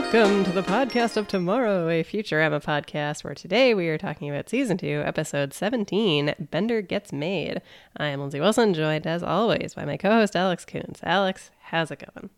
[0.00, 4.48] Welcome to the podcast of tomorrow, a Futurama podcast where today we are talking about
[4.48, 7.60] season two, episode 17 Bender Gets Made.
[7.98, 11.00] I am Lindsay Wilson, joined as always by my co host Alex Kuntz.
[11.02, 12.30] Alex, how's it going?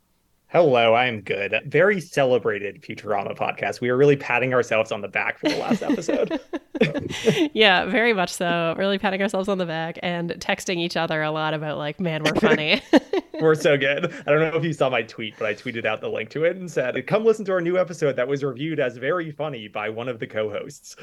[0.52, 1.58] Hello, I'm good.
[1.64, 3.80] Very celebrated Futurama podcast.
[3.80, 6.38] We are really patting ourselves on the back for the last episode.
[7.54, 8.74] yeah, very much so.
[8.76, 12.22] Really patting ourselves on the back and texting each other a lot about like, man,
[12.22, 12.82] we're funny.
[13.40, 14.12] we're so good.
[14.26, 16.44] I don't know if you saw my tweet, but I tweeted out the link to
[16.44, 19.68] it and said, "Come listen to our new episode that was reviewed as very funny
[19.68, 20.96] by one of the co-hosts."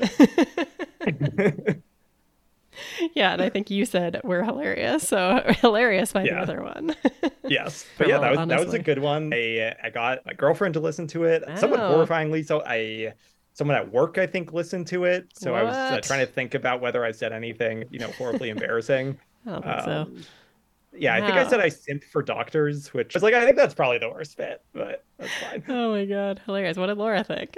[3.13, 5.07] Yeah, and I think you said we're hilarious.
[5.07, 6.35] So hilarious by yeah.
[6.35, 6.95] the other one.
[7.47, 8.57] yes, but yeah, that was honestly.
[8.57, 9.33] that was a good one.
[9.33, 11.55] I I got my girlfriend to listen to it, oh.
[11.55, 12.45] somewhat horrifyingly.
[12.45, 13.13] So I
[13.53, 15.27] someone at work I think listened to it.
[15.33, 15.61] So what?
[15.61, 19.17] I was uh, trying to think about whether I said anything you know horribly embarrassing.
[19.45, 20.27] I don't think um, so.
[20.91, 23.57] Yeah, I think I said I simped for doctors, which I was like I think
[23.57, 25.63] that's probably the worst bit, but that's fine.
[25.69, 26.77] Oh my god, hilarious!
[26.77, 27.57] What did Laura think?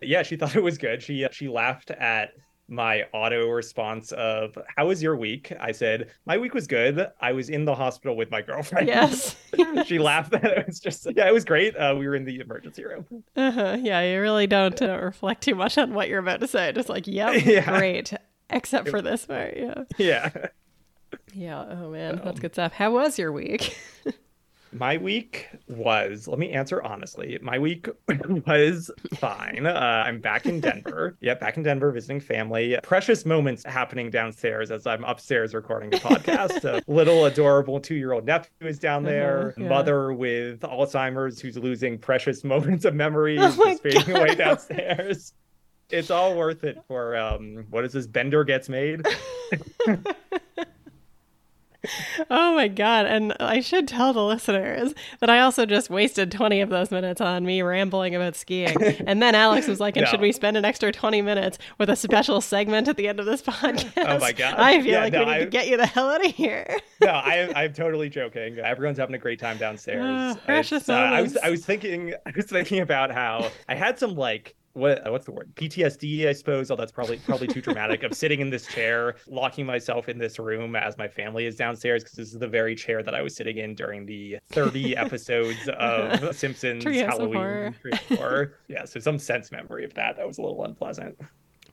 [0.00, 1.02] yeah, she thought it was good.
[1.02, 2.34] She she laughed at
[2.68, 5.52] my auto response of how was your week?
[5.60, 7.06] I said my week was good.
[7.20, 8.88] I was in the hospital with my girlfriend.
[8.88, 9.36] Yes.
[9.86, 10.66] She laughed at it.
[10.66, 11.76] Was just yeah it was great.
[11.76, 13.06] Uh, we were in the emergency room.
[13.36, 13.76] Uh-huh.
[13.80, 16.72] yeah you really don't uh, reflect too much on what you're about to say.
[16.72, 17.78] Just like yep yeah.
[17.78, 18.12] great.
[18.50, 19.56] Except for this part.
[19.56, 19.84] Yeah.
[19.98, 20.30] Yeah.
[21.34, 21.64] Yeah.
[21.68, 22.18] Oh man.
[22.18, 22.72] Um, that's good stuff.
[22.72, 23.76] How was your week
[24.78, 27.38] my week was let me answer honestly.
[27.42, 27.88] My week
[28.46, 29.66] was fine.
[29.66, 31.16] Uh, i'm back in denver.
[31.26, 32.78] Yeah back in denver visiting family.
[32.82, 36.64] Precious moments happening downstairs as i'm upstairs recording a podcast.
[36.64, 39.54] A little adorable two-year-old nephew is down there.
[39.56, 39.68] Yeah.
[39.68, 45.32] mother with alzheimer's who's losing precious moments of memory oh just fading away downstairs.
[45.90, 49.06] It's all worth it for um what is this bender gets made
[52.30, 53.06] oh my god.
[53.06, 57.20] And i should tell the listeners that i also just wasted 20 of those minutes
[57.20, 58.76] on me rambling about skiing.
[59.06, 60.10] And then alex was like and no.
[60.10, 63.26] should we spend an extra 20 minutes with a special segment at the end of
[63.26, 64.54] this podcast oh my god.
[64.54, 66.32] I feel yeah, like no, we need I, to get you the hell out of
[66.32, 66.78] here.
[66.98, 68.58] No I, i'm totally joking.
[68.58, 70.36] Everyone's having a great time downstairs.
[70.46, 74.14] Precious uh, I, was, I was thinking i was thinking about how i had some
[74.14, 75.50] like what uh, what's the word?
[75.56, 79.64] PTSD I suppose oh that's probably probably too dramatic of sitting in this chair locking
[79.64, 83.02] myself in this room as my family is downstairs because this is the very chair
[83.02, 87.74] that I was sitting in during the 30 episodes of Simpsons Halloween
[88.16, 88.58] horror.
[88.68, 91.18] yeah so some sense memory of that that was a little unpleasant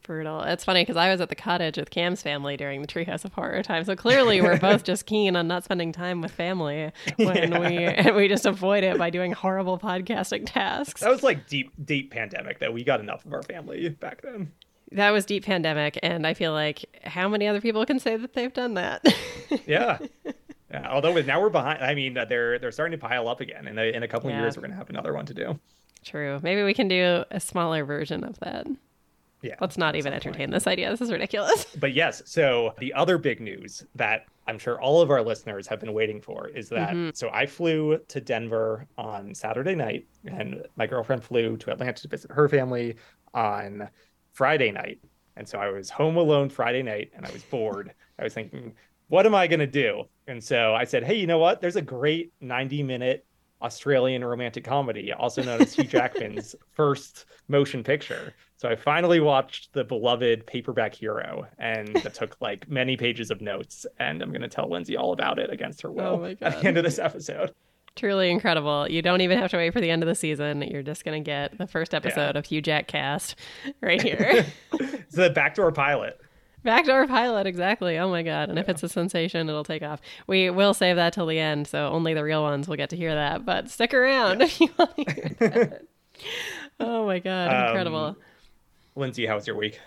[0.04, 0.42] brutal.
[0.42, 3.34] It's funny because I was at the cottage with Cam's family during the Treehouse of
[3.34, 7.52] Horror time, so clearly we're both just keen on not spending time with family when
[7.52, 7.60] yeah.
[7.60, 11.02] we and we just avoid it by doing horrible podcasting tasks.
[11.02, 14.52] That was like deep, deep pandemic that we got enough of our family back then.
[14.92, 18.34] That was deep pandemic, and I feel like how many other people can say that
[18.34, 19.04] they've done that?
[19.66, 19.98] yeah.
[20.70, 21.84] Yeah, although now we're behind.
[21.84, 23.68] I mean, uh, they're they're starting to pile up again.
[23.68, 24.38] In a, in a couple yeah.
[24.38, 25.60] of years, we're gonna have another one to do.
[26.04, 26.40] True.
[26.44, 28.68] Maybe we can do a smaller version of that.
[29.44, 29.56] Yeah.
[29.60, 30.90] Let's not even entertain this idea.
[30.90, 31.66] This is ridiculous.
[31.80, 35.80] But yes, so the other big news that I'm sure all of our listeners have
[35.80, 37.10] been waiting for is that mm-hmm.
[37.14, 42.08] so I flew to Denver on Saturday night and my girlfriend flew to Atlanta to
[42.08, 42.96] visit her family
[43.34, 43.90] on
[44.32, 45.00] Friday night.
[45.36, 47.94] And so I was home alone Friday night and I was bored.
[48.20, 48.74] I was thinking,
[49.08, 50.06] what am I going to do?
[50.28, 51.60] And so I said, hey, you know what?
[51.60, 53.26] There's a great 90 minute
[53.64, 58.34] Australian romantic comedy, also known as Hugh Jackman's first motion picture.
[58.58, 63.42] So I finally watched the beloved Paperback Hero, and it took like many pages of
[63.42, 63.86] notes.
[64.00, 66.68] And I'm going to tell Lindsay all about it against her will oh at the
[66.68, 67.54] end of this episode.
[67.96, 68.90] Truly incredible.
[68.90, 70.64] You don't even have to wait for the end of the season.
[70.64, 72.40] You're just going to get the first episode yeah.
[72.40, 73.36] of Hugh Jack cast
[73.82, 74.46] right here.
[74.74, 76.20] it's the backdoor pilot.
[76.64, 77.98] Backdoor pilot, exactly.
[77.98, 78.50] Oh my god!
[78.50, 80.02] And if it's a sensation, it'll take off.
[80.28, 82.96] We will save that till the end, so only the real ones will get to
[82.96, 83.46] hear that.
[83.46, 84.46] But stick around yeah.
[84.46, 85.82] if you want to hear that.
[86.80, 87.54] oh my god!
[87.54, 88.06] Um, incredible.
[88.06, 88.16] Um,
[88.96, 89.80] Lindsay, how was your week?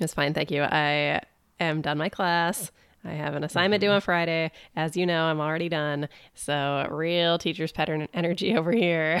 [0.00, 0.62] It's fine, thank you.
[0.62, 1.20] I
[1.60, 2.72] am done my class.
[3.04, 3.90] I have an assignment mm-hmm.
[3.90, 4.50] due on Friday.
[4.74, 6.08] As you know, I'm already done.
[6.34, 9.20] So, real teacher's pattern energy over here.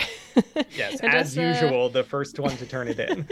[0.76, 1.88] yes, as just, usual, uh...
[1.88, 3.28] the first one to turn it in.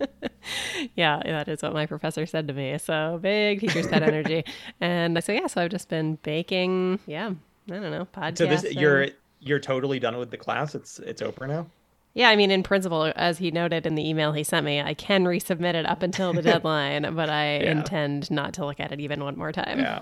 [0.96, 2.78] yeah, that is what my professor said to me.
[2.78, 4.44] So, big teacher's pet energy.
[4.80, 6.98] And so, yeah, so I've just been baking.
[7.06, 7.32] Yeah,
[7.70, 8.38] I don't know, podcast.
[8.38, 9.08] So this you're
[9.40, 10.74] you're totally done with the class.
[10.74, 11.66] It's it's over now.
[12.14, 14.92] Yeah, I mean, in principle, as he noted in the email he sent me, I
[14.92, 17.70] can resubmit it up until the deadline, but I yeah.
[17.70, 19.78] intend not to look at it even one more time.
[19.78, 20.00] Yeah.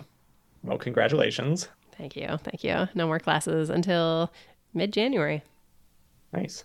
[0.65, 1.69] Well, congratulations.
[1.97, 2.39] Thank you.
[2.43, 2.89] Thank you.
[2.95, 4.33] No more classes until
[4.75, 5.43] mid January.
[6.33, 6.65] Nice.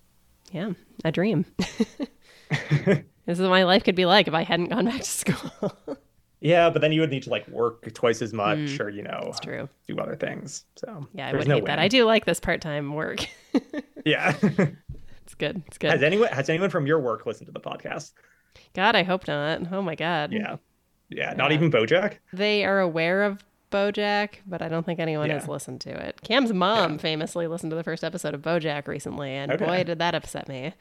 [0.51, 0.71] Yeah,
[1.03, 1.45] a dream.
[3.25, 5.71] This is what my life could be like if I hadn't gone back to school.
[6.41, 9.01] yeah, but then you would need to like work twice as much mm, or, you
[9.03, 9.67] know, true.
[9.87, 10.65] do other things.
[10.75, 11.79] So, yeah, I would no hate that.
[11.79, 13.25] I do like this part time work.
[14.05, 14.35] yeah
[15.25, 15.63] It's good.
[15.65, 15.89] It's good.
[15.91, 18.11] Has anyone has anyone from your work listened to the podcast?
[18.75, 19.71] God, I hope not.
[19.73, 20.31] Oh my God.
[20.31, 20.57] Yeah.
[21.09, 21.33] Yeah.
[21.33, 22.17] Not even Bojack?
[22.31, 25.39] They are aware of Bojack, but I don't think anyone Yeah.
[25.39, 26.21] has listened to it.
[26.21, 26.97] Cam's mom Yeah.
[26.99, 29.65] famously listened to the first episode of Bojack recently, and Okay.
[29.65, 30.73] boy, did that upset me.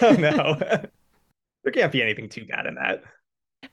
[0.00, 0.86] oh no.
[1.62, 3.02] There can't be anything too bad in that.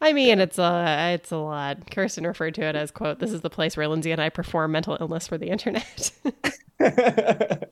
[0.01, 1.89] I mean, it's a it's a lot.
[1.91, 4.71] Kirsten referred to it as quote, "This is the place where Lindsay and I perform
[4.71, 6.11] mental illness for the internet."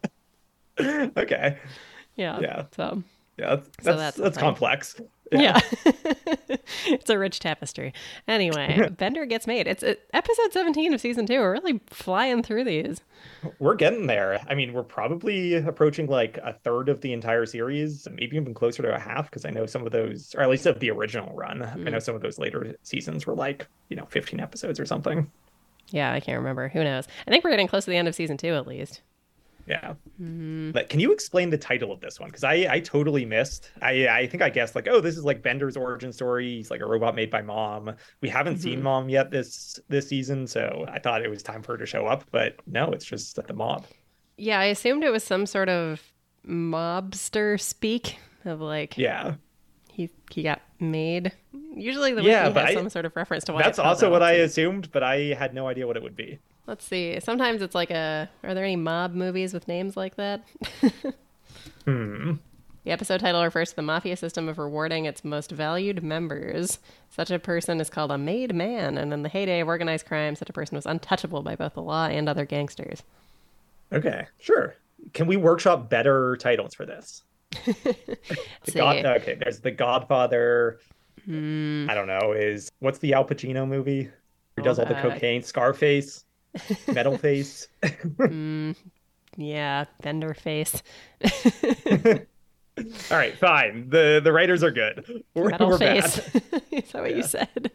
[0.80, 1.58] okay.
[2.16, 2.40] yeah.
[2.40, 2.64] Yeah.
[2.76, 3.04] So
[3.38, 3.56] Yeah.
[3.56, 4.40] That's So that's, that's that's, the thing.
[4.40, 5.00] complex.
[5.32, 5.60] Yeah,
[6.86, 7.94] it's a rich tapestry.
[8.28, 9.68] Anyway, Bender gets made.
[9.68, 11.40] It's uh, episode seventeen of season two.
[11.40, 13.02] We're really flying through these.
[13.60, 14.40] We're getting there.
[14.50, 18.84] I mean, we're probably approaching like a third of the entire series, maybe even closer
[18.84, 21.34] to a half, because I know some of those, or at least of the original
[21.36, 21.64] run.
[21.64, 25.30] I know some of those later seasons were like, you know, 15 episodes or something.
[25.90, 26.68] Yeah, I can't remember.
[26.70, 27.08] Who knows?
[27.28, 29.02] I think we're getting close to the end of season two, at least.
[29.68, 29.96] Yeah.
[30.22, 30.72] Mm-hmm.
[30.72, 32.30] But can you explain the title of this one?
[32.30, 33.70] Because I, I totally missed.
[33.82, 36.48] I, I think I guessed like, oh, this is like Bender's origin story.
[36.56, 37.94] He's like a robot made by Mom.
[38.22, 38.84] We haven't seen Mhm.
[38.84, 42.06] Mom yet this this season, so I thought it was time for her to show
[42.08, 42.24] up.
[42.32, 43.86] But no, it's just that the mob.
[44.38, 46.02] Yeah, I assumed it was some sort of
[46.48, 49.34] mobster speak of like Yeah.
[49.92, 51.32] he he got made.
[51.74, 53.64] Usually the Yeah, wiki but has I- some sort of reference to why.
[53.64, 56.40] That's also what I assumed, but I had no idea what it would be.
[56.68, 57.20] Let's see.
[57.22, 58.30] Sometimes it's like a.
[58.44, 60.44] Are there any mob movies with names like that?
[61.86, 62.34] Hmm.
[62.84, 66.80] The episode title refers to the mafia system of rewarding its most valued members.
[67.10, 70.36] Such a person is called a made man, and in the heyday of organized crime,
[70.36, 73.04] such a person was untouchable by both the law and other gangsters.
[73.94, 74.76] Okay, sure.
[75.14, 77.24] Can we workshop better titles for this?
[78.66, 78.72] The.
[78.74, 80.80] God, okay, there's The Godfather.
[81.26, 81.88] Hmm.
[81.90, 82.34] I don't know.
[82.34, 84.10] Is what's the Al Pacino movie?
[84.58, 85.42] Who does all the Uh, cocaine?
[85.42, 86.26] Scarface,
[86.88, 87.68] Metal Face.
[87.84, 88.76] Mm,
[89.38, 90.82] yeah, Bender face.
[93.10, 93.90] All right, fine.
[93.90, 95.24] The the writers are good.
[95.34, 96.20] We're, Metal we're face.
[96.20, 96.44] bad.
[96.72, 97.18] Is that what Yeah.
[97.18, 97.72] you said?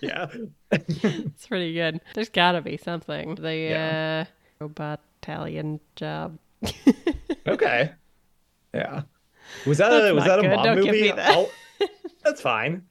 [0.00, 0.26] Yeah.
[0.72, 2.00] It's pretty good.
[2.14, 3.34] There's gotta be something.
[3.34, 4.24] The Yeah.
[4.26, 6.38] uh, robot Italian job.
[7.46, 7.92] Okay.
[8.72, 9.02] Yeah.
[9.66, 10.50] Was that That's a was that a good.
[10.56, 11.10] mom Don't movie?
[11.10, 11.48] that.
[12.24, 12.84] That's fine.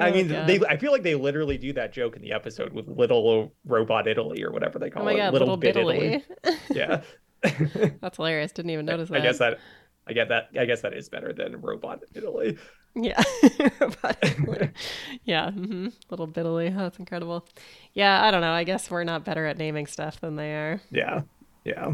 [0.00, 0.46] I Oh, mean, God.
[0.48, 0.58] they.
[0.68, 4.42] I feel like they literally do that joke in the episode with Little Robot Italy
[4.42, 5.16] or whatever they call Oh my it.
[5.18, 6.22] god, Little, little Bit Bitaly.
[6.70, 7.02] Yeah.
[8.00, 8.52] That's hilarious.
[8.52, 9.20] Didn't even notice that.
[9.20, 9.58] I guess that.
[10.06, 10.48] I get that.
[10.58, 12.56] I guess that is better than Robot Italy.
[12.94, 13.22] Yeah.
[13.80, 14.70] Robot Italy.
[15.24, 15.50] yeah.
[15.50, 16.74] hmm Little Bitaly.
[16.74, 17.46] Oh, that's incredible.
[17.94, 18.52] Yeah, I don't know.
[18.52, 20.80] I guess we're not better at naming stuff than they are.
[20.90, 21.20] Yeah.
[21.64, 21.92] Yeah.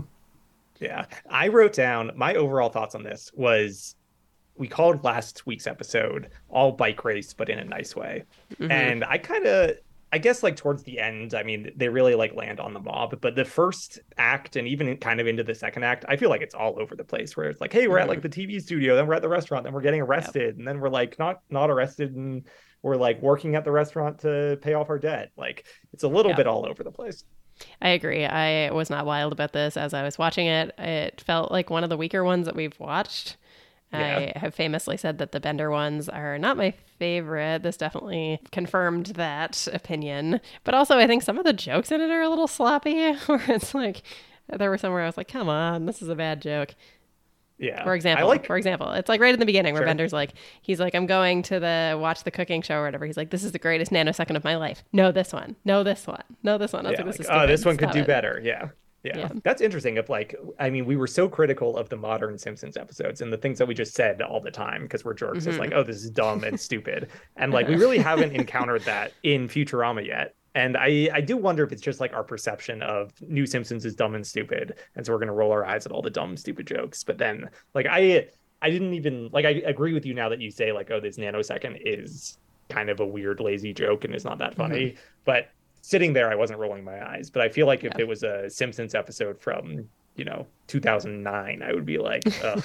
[0.81, 1.07] Yeah.
[1.29, 3.97] I wrote down my overall thoughts on this was
[4.57, 8.25] we called last week's episode all bike race, but in a nice way.
[8.61, 8.71] Mhm.
[8.71, 9.77] And I kind of
[10.13, 13.21] I guess like towards the end, I mean, they really like land on the mob,
[13.21, 16.41] but the first act and even kind of into the second act, I feel like
[16.41, 18.95] it's all over the place where it's like, hey, we're at like the TV studio,
[18.95, 21.69] then we're at the restaurant, then we're getting arrested, and then we're like not not
[21.69, 22.45] arrested and
[22.83, 25.33] we're like working at the restaurant to pay off our debt.
[25.37, 26.37] Like it's a little Yeah.
[26.37, 27.25] bit all over the place.
[27.83, 28.25] I agree.
[28.25, 30.79] I was not wild about this as I was watching it.
[30.79, 33.37] It felt like one of the weaker ones that we've watched.
[33.95, 34.33] Yeah.
[34.35, 37.63] I have famously said that the Bender ones are not my favorite.
[37.63, 40.41] This definitely confirmed that opinion.
[40.65, 43.45] But also, I think some of the jokes in it are a little sloppy, where
[43.49, 44.03] it's like,
[44.49, 46.75] there were somewhere I was like, come on, this is a bad joke.
[47.59, 47.85] Yeah.
[47.85, 49.87] For example, like for example, it's like right in the beginning where Sure.
[49.87, 53.07] Bender's like, he's like, I'm going to the watch the cooking show or whatever.
[53.07, 54.83] He's like, this is the greatest nanosecond of my life.
[54.93, 55.55] No, this one.
[55.65, 56.23] No, this one.
[56.43, 56.85] No, this one.
[56.85, 58.41] I was yeah, like, this like, is oh, this one could Stop do it." better.
[58.43, 58.69] Yeah.
[59.05, 59.19] Yeah.
[59.19, 59.29] Yeah.
[59.45, 59.97] That's interesting.
[59.97, 63.37] If like, I mean, we were so critical of the modern Simpsons episodes and the
[63.37, 65.47] things that we just said all the time because we're jerks.
[65.47, 65.61] It's Mhm.
[65.61, 67.09] like, oh, this is dumb and stupid.
[67.37, 70.35] And like, we really haven't encountered that in Futurama yet.
[70.57, 73.95] And I, I do wonder if it's just like our perception of New Simpsons is
[73.97, 76.65] dumb and stupid, and so we're gonna roll our eyes at all the dumb, stupid
[76.67, 77.03] jokes.
[77.03, 78.29] But then, like, I,
[78.63, 79.45] I didn't even like.
[79.47, 83.01] I agree with you now that you say like, oh, this nanosecond is kind of
[83.01, 84.95] a weird, lazy joke and is not that funny.
[85.25, 85.49] But
[85.85, 87.29] sitting there, I wasn't rolling my eyes.
[87.31, 88.01] But I feel like if Yeah.
[88.03, 92.65] it was a Simpsons episode from you know 2009, I would be like, Ugh.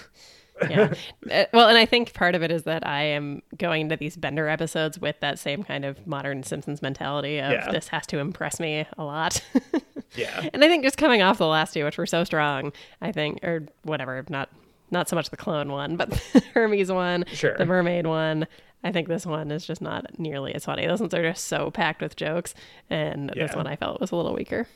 [0.69, 0.93] yeah.
[1.31, 4.15] Uh, well, and I think part of it is that I am going to these
[4.17, 7.71] Bender episodes with that same kind of modern Simpsons mentality of Yeah.
[7.71, 9.43] this has to impress me a lot.
[10.15, 12.71] yeah, and I think just coming off the last two, which were so strong,
[13.01, 14.49] I think, or whatever, not
[14.91, 17.55] not so much the clone one, but the Hermes one, Sure.
[17.57, 18.47] the mermaid one.
[18.83, 20.87] I think this one is just not nearly as funny.
[20.87, 22.53] Those ones are just so packed with jokes,
[22.89, 24.67] and this one I felt was a little weaker.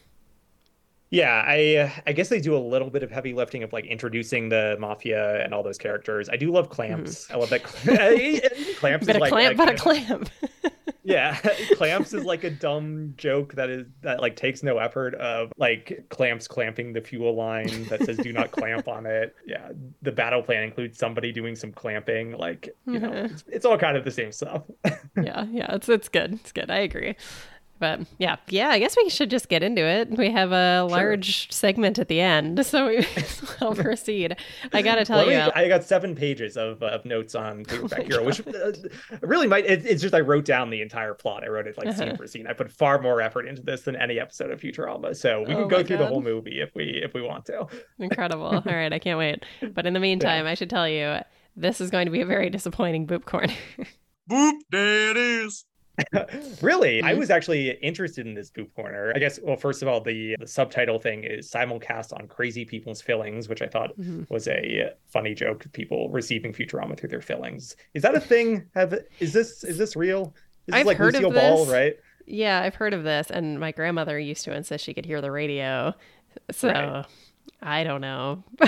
[1.14, 3.86] Yeah, I uh, I guess they do a little bit of heavy lifting of like
[3.86, 6.28] introducing the mafia and all those characters.
[6.28, 7.30] I do love Clamps.
[7.30, 9.06] I love that Clamps Mm-hmm.
[9.06, 10.30] Bit is of like clamp, like, but a clamp.
[11.04, 11.36] yeah,
[11.76, 16.04] clamps is like a dumb joke that is that like takes no effort of like
[16.10, 19.36] clamps clamping the fuel line that says do not clamp on it.
[19.46, 19.70] Yeah,
[20.02, 22.32] the battle plan includes somebody doing some clamping.
[22.32, 24.64] Like you know, it's, it's all kind of the same stuff.
[25.22, 26.34] yeah, yeah, it's it's good.
[26.34, 26.72] It's good.
[26.72, 27.16] I agree.
[27.84, 30.10] But yeah, yeah, I guess we should just get into it.
[30.18, 33.06] We have a large segment at the end, so we
[33.62, 34.38] will proceed.
[34.72, 38.04] I got to tell Let you, I got seven pages of, of notes on Paperback
[38.04, 38.72] Hero, which uh,
[39.20, 39.66] really might.
[39.66, 41.44] It, it's just I wrote down the entire plot.
[41.44, 41.98] I wrote it like Uh-huh.
[41.98, 42.48] scene for scene.
[42.48, 45.14] I put far more effort into this than any episode of Futurama.
[45.14, 47.46] So we can Oh go my through the whole movie if we if we want
[47.48, 47.68] to.
[48.00, 48.46] incredible.
[48.46, 49.44] All right, I can't wait.
[49.74, 51.18] But in the meantime, I should tell you,
[51.58, 53.52] this is going to be a very disappointing boop corner.
[54.30, 55.66] Boop, there it is.
[56.62, 57.18] really, I Mhm.
[57.20, 59.12] was actually interested in this Boop Corner.
[59.16, 59.40] I guess.
[59.42, 63.62] Well, first of all, the, the subtitle thing is simulcast on crazy people's fillings, which
[63.62, 64.30] I thought Mhm.
[64.30, 65.66] was a funny joke.
[65.66, 67.76] Of people receiving Futurama through their fillings.
[67.94, 68.66] Is that a thing?
[68.76, 70.34] Have is this is this real?
[70.66, 71.96] This I've is like heard of Lucille Ball, right?
[72.26, 75.30] Yeah, I've heard of this, and my grandmother used to insist she could hear the
[75.32, 75.94] radio.
[76.52, 77.06] So Right.
[77.62, 78.44] I don't know.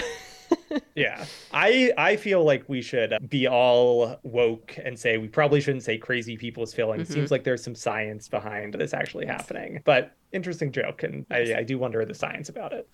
[0.95, 1.25] Yeah.
[1.53, 5.97] I I feel like we should be all woke and say we probably shouldn't say
[5.97, 7.09] crazy people's feelings.
[7.09, 7.13] Mhm.
[7.13, 9.81] Seems like there's some science behind this actually happening.
[9.85, 11.49] But interesting joke and Yes.
[11.55, 12.87] I, I do wonder the science about it.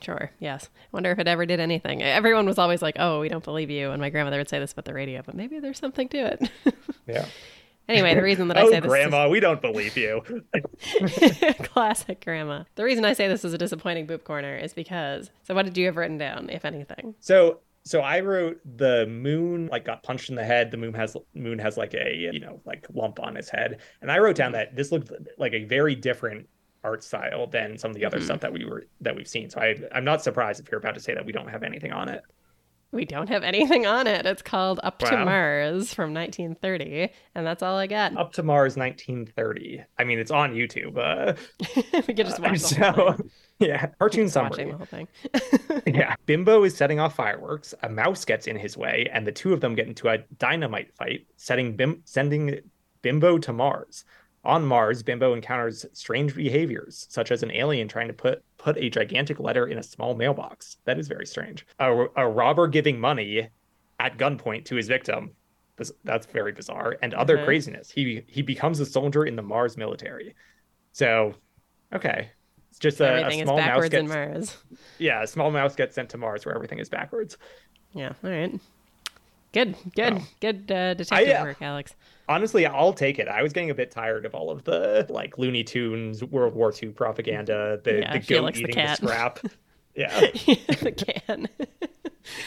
[0.00, 0.30] Sure.
[0.38, 0.68] Yes.
[0.92, 2.02] Wonder if it ever did anything.
[2.02, 4.72] Everyone was always like, "Oh, we don't believe you," and my grandmother would say this
[4.72, 6.50] about the radio, but maybe there's something to it.
[7.06, 7.26] Yeah.
[7.88, 10.22] anyway, the reason that I oh, say this grandma, we don't believe you.
[11.64, 12.64] classic grandma.
[12.74, 15.30] The reason I say this is a disappointing boop corner is because.
[15.42, 17.14] So, what did you have written down, if anything?
[17.20, 20.70] So so I wrote the moon like got punched in the head.
[20.70, 24.10] The moon has moon has like a you know like lump on his head, and
[24.10, 26.48] I wrote down that this looked like a very different
[26.82, 28.24] art style than some of the other Mhm.
[28.24, 29.50] stuff that we were that we've seen.
[29.50, 31.92] So I I'm not surprised if you're about to say that we don't have anything
[31.92, 32.22] on it.
[32.94, 34.24] We don't have anything on it.
[34.24, 38.16] It's called Up to Mars from 1930, and that's all I got.
[38.16, 39.82] Up to Mars 1930.
[39.98, 40.96] I mean, it's on YouTube.
[40.96, 41.34] Uh,
[42.06, 43.16] we could just watch the so,
[43.58, 44.70] yeah, cartoon summary.
[44.70, 45.08] the whole thing.
[45.92, 47.74] Yeah, Bimbo is setting off fireworks.
[47.82, 50.94] A mouse gets in his way, and the two of them get into a dynamite
[50.94, 52.60] fight, setting Bim- sending
[53.02, 54.04] Bimbo to Mars.
[54.44, 58.88] On Mars, Bimbo encounters strange behaviors, such as an alien trying to put put a
[58.88, 60.78] gigantic letter in a small mailbox.
[60.86, 61.66] That is very strange.
[61.78, 63.50] A, a robber giving money
[64.00, 65.32] at gunpoint to his victim.
[65.76, 66.96] This- That's very bizarre.
[67.02, 67.44] And other Mhm.
[67.44, 67.90] craziness.
[67.90, 70.34] He he becomes a soldier in the Mars military.
[70.92, 71.34] So,
[71.94, 72.30] okay,
[72.70, 74.56] it's just a, a Everything is small mouse backwards in gets Mars.
[74.98, 77.36] yeah, a small mouse gets sent to Mars where everything is backwards.
[77.92, 78.12] Yeah.
[78.24, 78.58] All right.
[79.54, 79.76] Good.
[79.94, 80.14] Good.
[80.14, 80.26] Oh.
[80.40, 81.94] Good uh, detective I, uh, work, Alex.
[82.28, 83.28] Honestly, I'll take it.
[83.28, 86.72] I was getting a bit tired of all of the like Looney Tunes World War
[86.82, 89.00] II propaganda, the, Yeah, the goat the eating cat.
[89.00, 89.38] the scrap.
[89.96, 90.08] Yeah.
[90.18, 91.48] the can.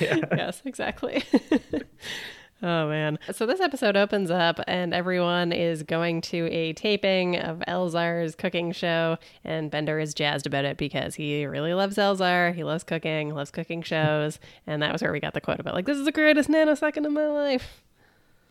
[0.02, 0.18] Yeah.
[0.36, 1.24] yes, exactly.
[2.64, 3.20] Oh man.
[3.32, 8.72] So this episode opens up and everyone is going to a taping of Elzar's cooking
[8.72, 12.54] show and Bender is jazzed about it because he really loves Elzar.
[12.54, 15.74] He loves cooking, loves cooking shows, and that was where we got the quote about
[15.74, 17.84] like this is the greatest nanosecond of my life.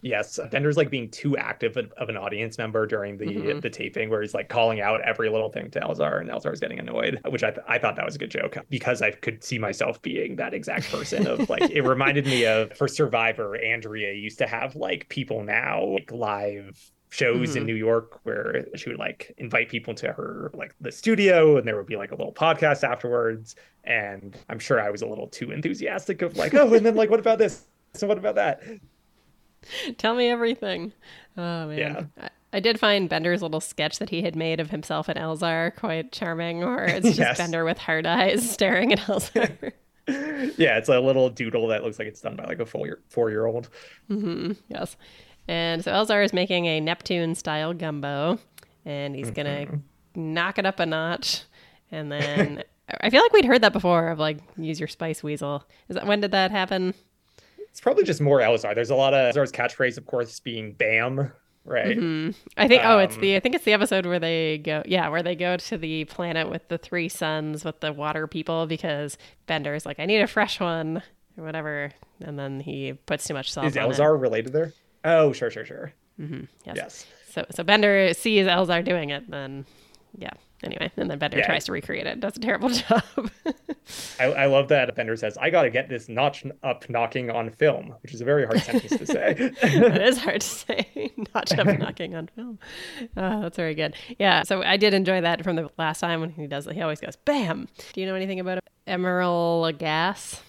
[0.03, 3.62] Yes, Bender's like being too active of an audience member during the Mhm.
[3.62, 6.79] the taping, where he's like calling out every little thing to Elzar, and Elzar's getting
[6.79, 9.59] annoyed, which I th- I thought that was a good joke because I could see
[9.59, 11.26] myself being that exact person.
[11.26, 15.83] Of like, it reminded me of for Survivor, Andrea used to have like people now
[15.85, 17.67] like live shows in Mhm.
[17.67, 21.76] New York where she would like invite people to her like the studio and there
[21.76, 25.53] would be like a little podcast afterwards and I'm sure I was a little too
[25.53, 28.61] enthusiastic of like oh and then like what about this so what about that
[29.99, 30.92] Tell me everything.
[31.37, 31.78] Oh man.
[31.78, 32.02] Yeah.
[32.20, 35.75] I, I did find Bender's little sketch that he had made of himself and Elzar
[35.76, 37.38] quite charming, or it's just Yes.
[37.38, 39.73] Bender with hard eyes staring at Elzar.
[40.56, 43.00] yeah, it's a little doodle that looks like it's done by like a four year
[43.08, 43.68] four year old.
[44.08, 44.96] hmm Yes.
[45.49, 48.38] And so Elzar is making a Neptune style gumbo,
[48.85, 50.32] and he's gonna Mm-hmm.
[50.35, 51.42] knock it up a notch,
[51.92, 52.62] and then
[53.00, 55.64] I feel like we'd heard that before of like use your spice weasel.
[55.88, 56.94] Is that when did that happen?
[57.76, 58.75] It's probably just more Elzar.
[58.75, 61.30] There's a lot of Elzar's catchphrase, of course, being "Bam,"
[61.66, 61.95] right?
[61.95, 62.80] hmm I think.
[62.87, 63.37] oh, it's Um, the.
[63.37, 64.83] I think it's the episode where they go.
[64.87, 68.66] Yeah, where they go to the planet with the three suns with the water people
[68.66, 71.02] because Bender's like, I need a fresh one
[71.37, 71.92] or whatever,
[72.23, 73.66] and then he puts too much salt.
[73.66, 74.73] Is on Elzar related there?
[75.04, 75.92] Oh, sure, sure, sure.
[76.18, 76.25] It.
[76.28, 76.76] hmm Yes.
[76.76, 77.06] Yes.
[77.30, 79.66] So so Bender sees Elzar doing it, then
[80.16, 80.30] yeah.
[80.62, 81.45] Anyway, and then Bender Yeah.
[81.47, 82.21] tries to recreate it.
[82.21, 83.02] Does a terrible job.
[84.18, 87.50] I, I love that Bender says, "I got to get this notch up knocking on
[87.50, 89.35] film," which is a very hard sentence to say.
[89.38, 91.12] it is hard to say.
[91.35, 92.58] Notch up knocking on film.
[93.16, 93.94] Uh, that's very good.
[94.18, 94.42] Yeah.
[94.42, 96.66] So I did enjoy that from the last time when he does.
[96.66, 96.75] It.
[96.75, 97.68] He always goes bam.
[97.92, 100.40] Do you know anything about Emeril Lagasse,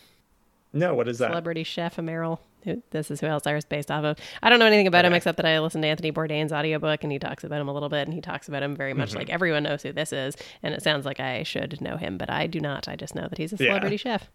[0.74, 1.30] no, what is that?
[1.30, 4.18] celebrity chef Emeril, who, this is who is based off of.
[4.44, 7.12] I don't know anything about him except that I listened to Anthony Bourdain's audiobook and
[7.12, 9.18] he talks about him a little bit and he talks about him very much Mm-hmm.
[9.18, 10.36] like everyone knows who this is.
[10.62, 12.88] And it sounds like I should know him, but I do not.
[12.88, 13.70] I just know that he's a Yeah.
[13.72, 14.30] celebrity chef.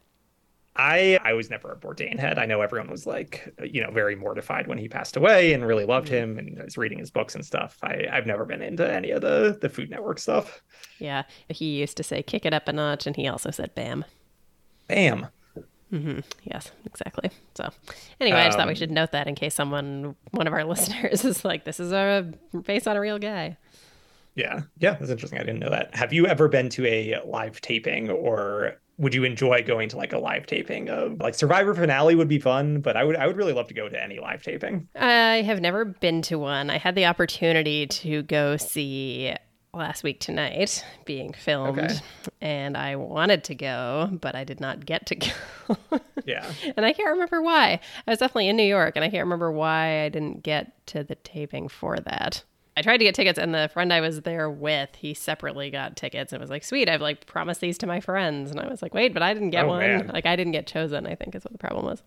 [0.75, 2.39] I I was never a Bourdain head.
[2.39, 5.85] I know everyone was like, you know, very mortified when he passed away and really
[5.85, 7.77] loved him and was reading his books and stuff.
[7.83, 10.63] I I've never been into any of the the Food Network stuff.
[10.99, 11.25] Yeah.
[11.51, 14.07] He used to say kick it up a notch and he also said bam.
[14.89, 15.27] Bam.
[16.45, 17.31] Yes, exactly.
[17.55, 17.69] So,
[18.21, 20.65] anyway, I just thought we Um, should note that in case someone, one of our
[20.75, 22.33] listeners, is like, "This is a
[22.65, 23.59] based on a real guy."
[24.35, 25.39] Yeah, yeah, that's interesting.
[25.39, 25.95] I didn't know that.
[25.95, 30.15] Have you ever been to a live taping, or would you enjoy going to like
[30.15, 33.37] a live taping of like Survivor finale would be fun, but I would I would
[33.37, 34.89] really love to go to any live taping.
[34.97, 36.71] I have never been to one.
[36.71, 39.35] I had the opportunity to go see
[39.75, 41.95] last week tonight being filmed, Okay.
[42.43, 45.31] and I wanted to go, but I did not get to go.
[46.27, 46.45] Yeah,
[46.77, 47.81] and I can't remember why.
[48.07, 51.03] I was definitely in New York, and I can't remember why I didn't get to
[51.03, 52.43] the taping for that.
[52.77, 55.97] I tried to get tickets, and the friend I was there with, he separately got
[55.97, 58.83] tickets and was like, "Sweet, I've like promised these to my friends," and I was
[58.83, 59.79] like, "Wait, but I didn't get Oh, one.
[59.81, 60.07] man.
[60.13, 61.07] Like, I didn't get chosen.
[61.07, 62.03] I think is what the problem was."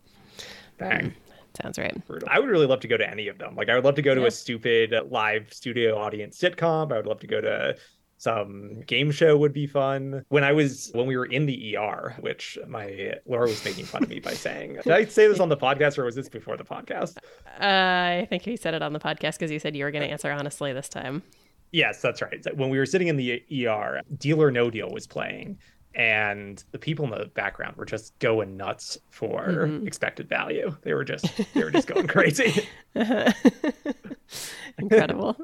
[0.78, 1.14] bang.
[1.62, 2.06] Sounds right.
[2.08, 2.28] Brutal.
[2.32, 3.56] I would really love to go to any of them.
[3.56, 4.28] Like I would love to go to Yeah.
[4.28, 6.92] a stupid live studio audience sitcom.
[6.92, 7.76] I would love to go to
[8.18, 10.24] some game show would be fun.
[10.30, 14.04] When I was when we were in the ER, which my Laura was making fun
[14.04, 16.56] of me by saying, did I say this on the podcast or was this before
[16.58, 17.18] the podcast?
[17.60, 20.04] Uh, I think he said it on the podcast because you said you were going
[20.04, 21.24] to answer honestly this time.
[21.72, 22.42] Yes, that's right.
[22.56, 25.58] When we were sitting in the ER, Deal or No Deal was playing,
[25.96, 29.88] and the people in the background were just going nuts for Mhm.
[29.88, 30.76] expected value.
[30.84, 32.68] They were just they were just going crazy.
[34.78, 35.38] Incredible.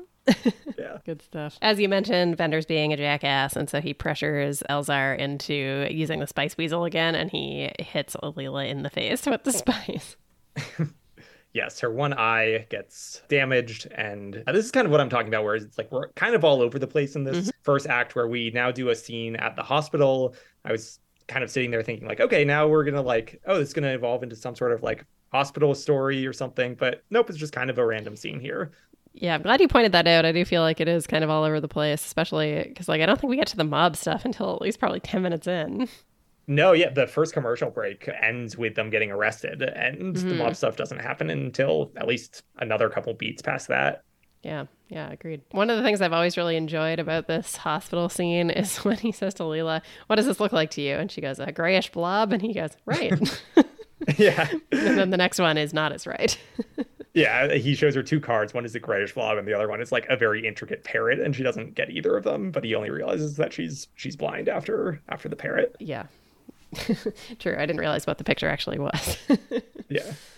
[0.77, 0.97] Yeah.
[1.05, 1.57] Good stuff.
[1.61, 6.27] As you mentioned, Bender's being a jackass, and so he pressures Elzar into using the
[6.27, 10.15] spice weasel again, and he hits Alila in the face with the spice.
[11.53, 15.27] Yes, her one eye gets damaged, and uh, this is kind of what I'm talking
[15.27, 15.43] about.
[15.43, 17.49] Where it's like we're kind of all over the place in this mm-hmm.
[17.63, 20.33] first act, where we now do a scene at the hospital.
[20.63, 23.69] I was kind of sitting there thinking, like, okay, now we're gonna like, oh, this
[23.69, 26.75] is gonna evolve into some sort of like hospital story or something.
[26.75, 28.71] But nope, it's just kind of a random scene here.
[29.13, 30.25] Yeah, I'm glad you pointed that out.
[30.25, 33.01] I do feel like it is kind of all over the place, especially because, like,
[33.01, 35.47] I don't think we get to the mob stuff until at least probably 10 minutes
[35.47, 35.89] in.
[36.47, 40.37] No, yeah, the first commercial break ends with them getting arrested, and the Mhm.
[40.37, 44.03] mob stuff doesn't happen until at least another couple beats past that.
[44.43, 45.41] Yeah, yeah, agreed.
[45.51, 49.11] One of the things I've always really enjoyed about this hospital scene is when he
[49.11, 50.95] says to Leela, What does this look like to you?
[50.95, 52.33] And she goes, A grayish blob.
[52.33, 53.13] And he goes, Right.
[54.17, 54.49] yeah.
[54.71, 56.37] and then the next one is not as right.
[57.13, 58.53] Yeah, he shows her two cards.
[58.53, 61.19] One is a grayish blob, and the other one is like a very intricate parrot,
[61.19, 62.51] and she doesn't get either of them.
[62.51, 65.75] But he only realizes that she's she's blind after after the parrot.
[65.79, 66.05] yeah.
[67.39, 67.55] True.
[67.57, 69.17] I didn't realize what the picture actually was.
[69.89, 70.13] Yeah,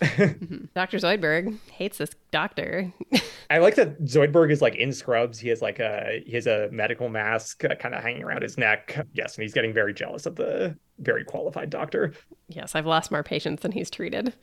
[0.74, 0.98] Dr.
[0.98, 2.92] Zoidberg hates this doctor.
[3.50, 5.38] I like that Zoidberg is like in scrubs.
[5.38, 8.58] He has like a he has a medical mask uh, kind of hanging around his
[8.58, 9.06] neck.
[9.12, 12.12] Yes, and he's getting very jealous of the very qualified doctor.
[12.48, 14.34] yes, I've lost more patients than he's treated.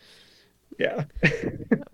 [0.79, 1.03] Yeah,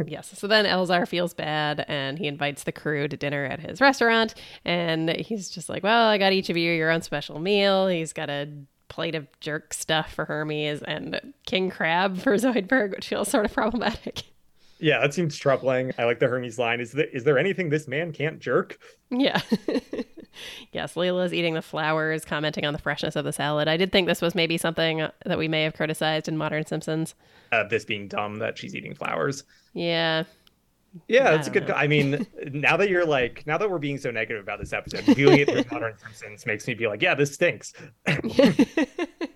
[0.06, 0.38] Yes.
[0.38, 4.36] So then Elzar feels bad and he invites the crew to dinner at his restaurant.
[4.64, 7.88] And he's just like, Well, I got each of you your own special meal.
[7.88, 8.48] He's got a
[8.90, 13.54] plate of jerk stuff for Hermes and king crab for Zoidberg, which feels sort of
[13.54, 14.24] problematic.
[14.80, 15.92] yeah, that seems troubling.
[15.98, 16.80] I like the Hermes line.
[16.80, 18.78] Is there is there anything this man can't jerk?
[19.10, 19.42] Yeah.
[20.72, 23.68] yes, Leela's eating the flowers, commenting on the freshness of the salad.
[23.68, 27.16] I did think this was maybe something that we may have criticized in Modern Simpsons.
[27.52, 29.44] Uh, this being dumb that she's eating flowers.
[29.74, 30.24] Yeah.
[31.08, 31.68] Yeah, that's a good.
[31.68, 31.74] know.
[31.74, 35.04] I mean, now that you're like, now that we're being so negative about this episode,
[35.16, 37.74] viewing it through modern Simpsons makes me be like, yeah, this stinks.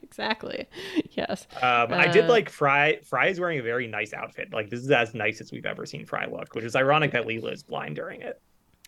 [0.04, 0.68] exactly.
[1.12, 1.48] Yes.
[1.62, 3.00] Um, I did Uh, like Fry.
[3.04, 4.50] Fry is wearing a very nice outfit.
[4.54, 7.26] Like this is as nice as we've ever seen Fry look, which is ironic that
[7.26, 8.42] Leela is blind during it.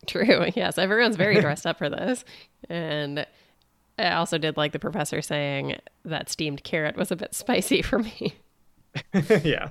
[0.06, 0.48] True.
[0.56, 2.26] Yes, everyone's very dressed up for this.
[2.70, 3.26] And
[3.98, 8.00] I also did like the professor saying that steamed carrot was a bit spicy for
[8.00, 8.36] me.
[9.14, 9.70] yeah,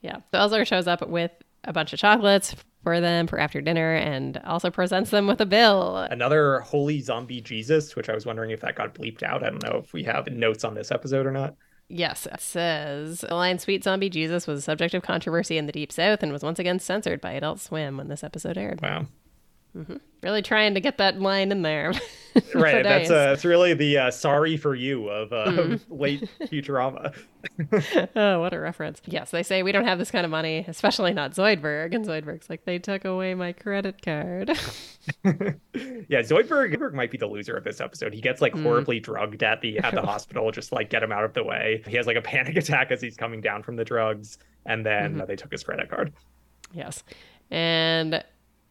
[0.00, 0.16] yeah.
[0.32, 1.30] So Elzar shows up with
[1.64, 5.46] a bunch of chocolates for them for after dinner and also presents them with a
[5.46, 5.98] bill.
[6.10, 9.44] another holy zombie Jesus, which I was wondering if that got bleeped out.
[9.44, 11.54] I don't know if we have notes on this episode or not.
[11.88, 15.72] Yes, it says the line Sweet Zombie Jesus was a subject of controversy in the
[15.72, 18.80] Deep South and was once again censored by Adult Swim when this episode aired.
[18.80, 19.06] Wow.
[20.22, 21.92] Really trying to get that line in there.
[22.54, 22.82] right.
[22.84, 25.94] That's uh, it's really the uh, sorry for you of uh, Mm-hmm.
[26.00, 27.14] late Futurama.
[28.16, 29.00] oh, what a reference.
[29.06, 31.94] Yes, they say we don't have this kind of money, especially not Zoidberg.
[31.94, 34.50] And Zoidberg's like, they took away my credit card.
[35.24, 38.12] yeah, Zoidberg, Zoidberg might be the loser of this episode.
[38.14, 38.62] He gets like Mm.
[38.62, 41.82] horribly drugged at the at the hospital, just like get him out of the way.
[41.86, 45.16] He has like a panic attack as he's coming down from the drugs, and then
[45.16, 45.26] Mm-hmm.
[45.26, 46.12] they took his credit card.
[46.72, 47.02] yes.
[47.50, 48.24] And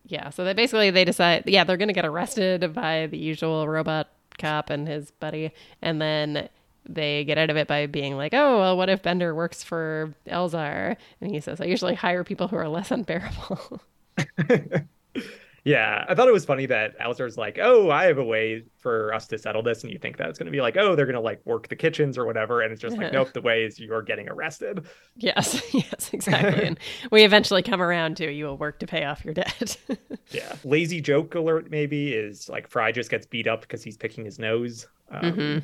[0.05, 4.09] yeah, so they basically they decide yeah, they're gonna get arrested by the usual robot
[4.37, 6.49] cop and his buddy, and then
[6.87, 10.13] they get out of it by being like, Oh, well, what if Bender works for
[10.27, 10.95] Elzar?
[11.21, 13.81] And he says, I usually hire people who are less unbearable.
[15.63, 19.13] Yeah, I thought it was funny that Elzar's like, "Oh, I have a way for
[19.13, 21.06] us to settle this," and you think that it's going to be like, "Oh, they're
[21.06, 23.63] going to like work the kitchens or whatever," and it's just like, "Nope, the way
[23.63, 24.86] is you're getting arrested."
[25.17, 26.65] yes, yes, exactly.
[26.65, 26.80] and
[27.12, 29.78] we eventually come around to you will work to pay off your debt.
[30.32, 34.24] Yeah, lazy joke alert maybe is like Fry just gets beat up because he's picking
[34.26, 34.88] his nose.
[35.12, 35.60] Um, Mm-hmm.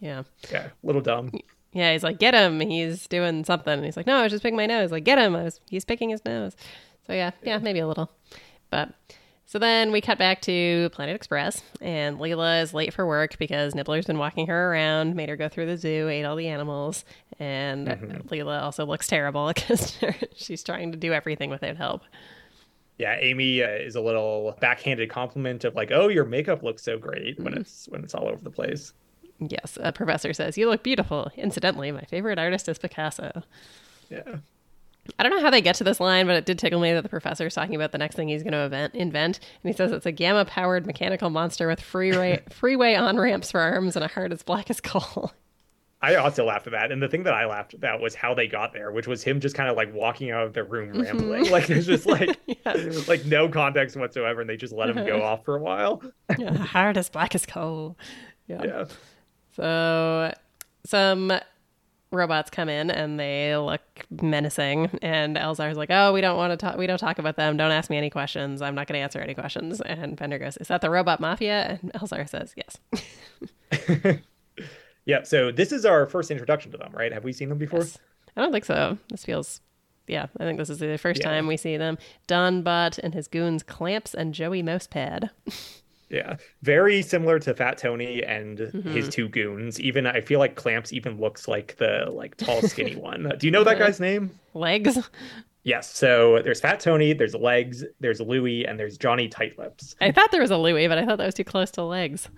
[0.00, 0.22] yeah.
[0.52, 1.32] Yeah, a little dumb.
[1.72, 2.60] Yeah, he's like, get him.
[2.60, 3.72] He's doing something.
[3.72, 4.90] And he's like, no, I was just picking my nose.
[4.92, 5.34] Like, get him.
[5.34, 6.54] I was, he's picking his nose.
[7.06, 8.10] So yeah, yeah, maybe a little.
[8.68, 8.90] But
[9.50, 13.74] so then we cut back to Planet Express, and Leela is late for work because
[13.74, 17.04] Nibbler's been walking her around, made her go through the zoo, ate all the animals,
[17.40, 17.88] and
[18.28, 19.98] Leela also looks terrible because
[20.36, 22.02] she's trying to do everything without help.
[22.96, 26.96] Yeah, Amy uh, is a little backhanded compliment of like, "Oh, your makeup looks so
[26.96, 28.92] great" when it's when it's all over the place.
[29.40, 31.32] Yes, a professor says, You look beautiful.
[31.36, 33.42] Incidentally, my favorite artist is Picasso.
[34.10, 34.36] Yeah.
[35.18, 37.02] I don't know how they get to this line, but it did tickle me that
[37.02, 39.40] the professor's talking about the next thing he's going to event, invent.
[39.62, 43.60] And he says it's a gamma powered mechanical monster with freeway, freeway on ramps for
[43.60, 45.32] arms and a heart as black as coal.
[46.02, 46.90] I also laughed at that.
[46.90, 49.38] And the thing that I laughed about was how they got there, which was him
[49.38, 51.02] just kind of like walking out of the room mm-hmm.
[51.02, 51.50] rambling.
[51.50, 53.08] Like there's just like Yes.
[53.08, 55.24] like no context whatsoever, and they just let him go uh-huh.
[55.24, 56.02] off for a while.
[56.38, 57.98] yeah, heart as black as coal.
[58.46, 58.62] Yeah.
[58.64, 58.84] yeah.
[59.54, 60.32] So
[60.86, 61.32] some
[62.12, 63.80] robots come in and they look
[64.22, 67.56] menacing and Elzar's like, "Oh, we don't want to talk we don't talk about them.
[67.56, 68.60] Don't ask me any questions.
[68.62, 71.78] I'm not going to answer any questions." And Bender goes, "Is that the robot mafia?"
[71.82, 74.18] And Elzar says, "Yes."
[75.06, 75.22] Yeah.
[75.22, 77.12] So this is our first introduction to them, right?
[77.12, 77.80] Have we seen them before?
[77.80, 77.98] Yes.
[78.36, 78.98] I don't think so.
[79.08, 79.60] This feels
[80.06, 81.30] yeah, I think this is the first Yeah.
[81.30, 81.96] time we see them.
[82.26, 85.30] Don Bot and his goons Clamps and Joey Mousepad.
[86.10, 86.36] Yeah.
[86.62, 89.08] Very similar to Fat Tony and his Mm-hmm.
[89.10, 89.80] two goons.
[89.80, 93.32] Even I feel like Clamps even looks like the like tall, skinny one.
[93.38, 94.30] Do you know that guy's name?
[94.54, 94.98] Legs.
[95.62, 95.94] Yes.
[95.94, 99.94] So there's Fat Tony, there's Legs, there's Louie, and there's Johnny Tightlips.
[100.00, 102.28] I thought there was a Louis, but I thought that was too close to legs.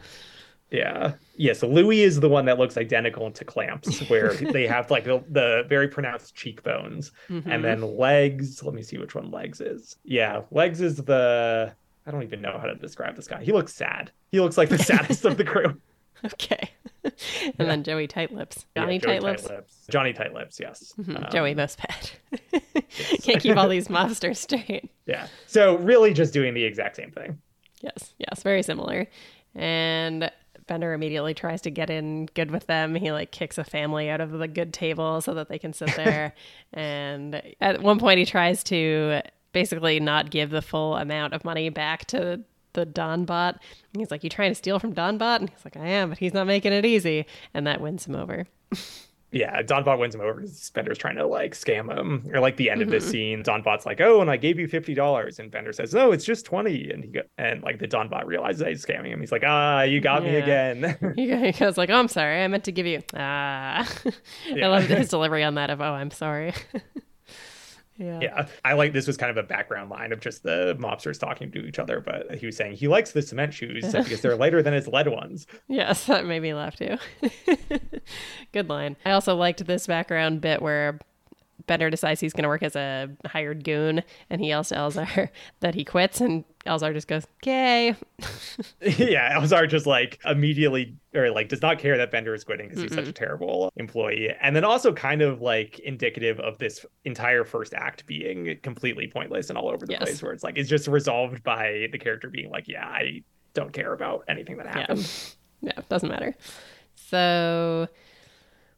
[0.71, 1.13] Yeah.
[1.37, 1.53] Yeah.
[1.53, 5.23] So Louis is the one that looks identical to Clamps, where they have like the,
[5.29, 7.13] the very pronounced cheekbones.
[7.29, 7.51] Mm-hmm.
[7.51, 9.97] And then Legs, let me see which one Legs is.
[10.05, 10.43] Yeah.
[10.51, 11.75] Legs is the,
[12.07, 13.43] I don't even know how to describe this guy.
[13.43, 14.11] He looks sad.
[14.31, 15.81] He looks like the saddest of the crew.
[16.25, 16.71] Okay.
[17.05, 18.65] and then Joey Tightlips.
[18.77, 19.49] Yeah, Johnny Joey Tightlips.
[19.49, 19.91] Tightlips.
[19.91, 20.95] Johnny Tightlips, yes.
[20.99, 22.13] Um, Joey Mousepad.
[23.23, 24.91] Can't keep all these mobsters straight.
[25.07, 25.27] Yeah.
[25.47, 27.39] So really just doing the exact same thing.
[27.81, 29.09] Yes, yes, very similar.
[29.55, 30.31] And
[30.67, 32.95] Bender immediately tries to get in good with them.
[32.95, 35.95] He like kicks a family out of the good table so that they can sit
[35.97, 36.35] there.
[36.73, 41.69] and at one point, he tries to basically not give the full amount of money
[41.69, 42.41] back to
[42.75, 43.61] the Don bot.
[43.93, 45.41] And he's like, You trying to steal from Don bot?
[45.41, 47.27] And he's like, I am, but he's not making it easy.
[47.55, 48.47] And that wins him over.
[49.35, 52.31] Yeah, Donbot wins him over because Spender's trying to like scam him.
[52.35, 53.11] Or like the end of this Mm-hmm.
[53.13, 56.27] scene, Donbot's like, "Oh, and I gave you fifty dollars," and Bender says, "No, it's
[56.27, 59.21] just 20 And he go- and like the Donbot realizes that he's scamming him.
[59.21, 62.45] He's like, "Ah, you got me again." He he goes like, "Oh, I'm sorry.
[62.45, 63.89] I meant to give you." Ah,
[64.51, 64.67] Yeah.
[64.67, 65.71] I love his delivery on that.
[65.71, 66.53] Of, "Oh, I'm sorry."
[68.03, 68.19] Yeah.
[68.21, 71.51] yeah, I like this was kind of a background line of just the mobsters talking
[71.53, 74.63] to each other, but he was saying he likes the cement shoes because they're lighter
[74.63, 75.47] than his lead ones.
[75.69, 76.97] Yes, that made me laugh too.
[78.53, 78.97] Good line.
[79.05, 80.99] I also liked this background bit where
[81.67, 85.29] Bender decides he's going to work as a hired goon, and he yells to Elzar
[85.61, 87.95] that he quits, and Elzar just goes, "Okay."
[88.81, 92.83] yeah, Elzar just like immediately or like does not care that Bender is quitting because
[92.83, 94.31] he's such a terrible employee.
[94.41, 99.49] And then also kind of like indicative of this entire first act being completely pointless
[99.51, 100.03] and all over the Yes.
[100.03, 103.23] place where it's like it's just resolved by the character being like, Yeah, I
[103.55, 105.11] don't care about anything that happened.
[105.65, 106.35] Yeah, doesn't matter.
[106.97, 107.87] So,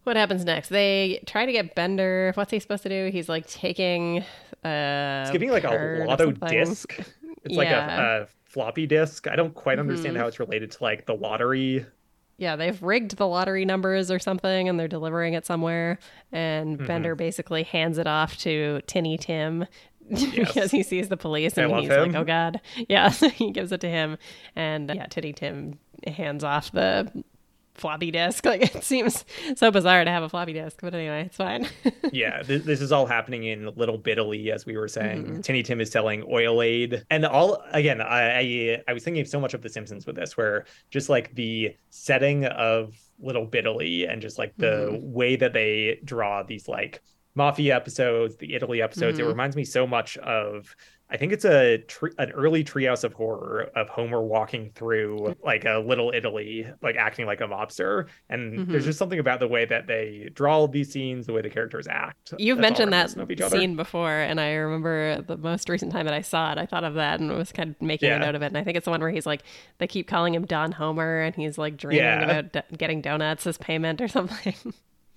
[0.03, 0.69] what happens next?
[0.69, 2.33] They try to get Bender.
[2.35, 3.11] What's he supposed to do?
[3.11, 4.19] He's like taking.
[4.63, 6.95] Uh, It's giving like a card lotto disc.
[7.45, 7.89] It's like Yeah.
[7.89, 8.01] Mm-hmm.
[8.01, 9.27] a, a floppy disk.
[9.29, 11.87] I don't quite understand how it's related to like the lottery.
[12.37, 15.99] Yeah, they've rigged the lottery numbers or something and they're delivering it somewhere.
[16.33, 16.87] And Mm-hmm.
[16.87, 19.67] Bender basically hands it off to Tinny Tim
[20.11, 22.13] because he sees the police and he's him.
[22.13, 24.19] like, "Oh God!" Yeah, so he gives it to him,
[24.55, 27.25] and uh, yeah, Tinny Tim hands off the
[27.75, 28.45] floppy disk.
[28.55, 29.25] Like it seems
[29.57, 31.67] so bizarre to have a floppy disk, but anyway, it's fine.
[32.13, 35.25] yeah, th- this is all happening in Little Bitaly, as we were saying.
[35.25, 35.41] Mm-hmm.
[35.41, 38.01] Tinny Tim is selling Oil Aid, and all again.
[38.01, 41.35] I, I I was thinking so much of The Simpsons with this, where just like
[41.35, 45.13] the setting of Little Bitaly and just like the Mm-hmm.
[45.13, 47.01] way that they draw these like
[47.37, 49.19] mafia episodes, the Italy episodes.
[49.19, 49.29] It Mhm.
[49.29, 50.75] reminds me so much of.
[51.11, 51.85] I think it's a
[52.19, 57.27] an early Treehouse of Horror of Homer walking through like a little Italy, like acting
[57.27, 58.87] like a mobster, and there's Mhm.
[58.87, 62.33] just something about the way that they draw these scenes, the way the characters act.
[62.39, 66.07] You've mentioned that reminiscent of each scene before, and I remember the most recent time
[66.07, 68.17] that I saw it, I thought of that and was kind of making Yeah.
[68.17, 68.47] a note of it.
[68.47, 69.43] And I think it's the one where he's like,
[69.79, 72.23] they keep calling him Don Homer, and he's like dreaming Yeah.
[72.25, 74.55] about d- getting donuts as payment or something.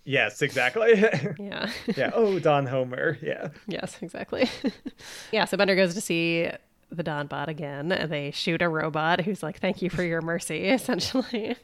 [0.09, 0.93] Yes, exactly.
[1.37, 1.69] yeah.
[1.97, 2.11] yeah.
[2.13, 3.17] Oh, Don Homer.
[3.21, 3.49] Yeah.
[3.67, 4.49] Yes, exactly.
[5.33, 6.49] yeah, so Bender goes to see
[6.89, 7.91] the Don bot again.
[7.91, 11.57] and They shoot a robot who's like, "Thank you for your mercy," essentially.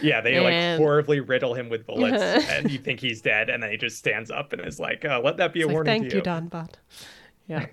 [0.00, 0.20] Yeah.
[0.20, 3.72] They And- like horribly riddle him with bullets, and you think he's dead, and then
[3.72, 5.90] he just stands up and is like, uh, "Let that be It's a like, warning
[5.92, 6.76] Thank to you, you." Don bot.
[7.48, 7.66] Yeah,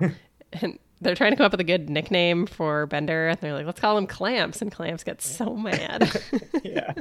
[0.53, 3.67] and they're trying to come up with a good nickname for Bender, and they're like,
[3.67, 6.09] "Let's call him Clamps," and Clamps gets so mad,
[6.63, 6.93] yeah.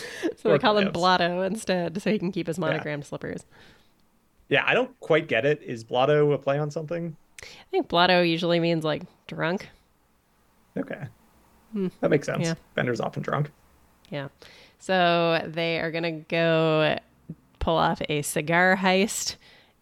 [0.36, 3.44] so they call him Blotto instead, so he can keep his monogrammed slippers.
[4.48, 4.64] Yeah.
[4.66, 5.62] I don't quite get it.
[5.62, 7.16] Is Blotto a play on something?
[7.42, 9.68] I think Blotto usually means like drunk.
[10.76, 11.06] Okay.
[12.00, 12.38] That makes sense.
[12.38, 12.44] Hmm.
[12.44, 12.54] Yeah.
[12.74, 13.50] Bender's often drunk.
[14.10, 14.28] Yeah.
[14.78, 16.98] So they are going to go
[17.58, 19.36] pull off a cigar heist.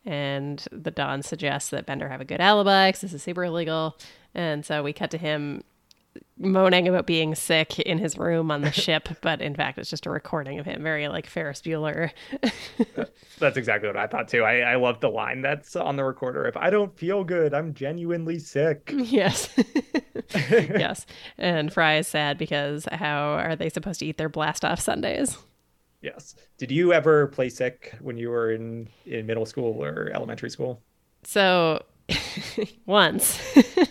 [0.06, 3.98] And the Don suggests that Bender have a good alibi because this is super illegal.
[4.34, 5.62] And so we cut to him
[6.40, 9.08] moaning about being sick in his room on the ship.
[9.22, 12.10] But in fact, it's just a recording of him, very like Ferris Bueller.
[13.38, 14.42] That's exactly what I thought too.
[14.44, 16.46] I, I love the line that's on the recorder.
[16.46, 18.92] If I don't feel good, I'm genuinely sick.
[18.96, 19.50] yes.
[20.34, 21.06] yes.
[21.36, 25.36] And Fry is sad because how are they supposed to eat their blast off Sundaes?
[26.00, 26.34] Yes.
[26.56, 30.80] Did you ever play sick when you were in, in middle school or elementary school?
[31.24, 31.82] So
[32.86, 33.40] once.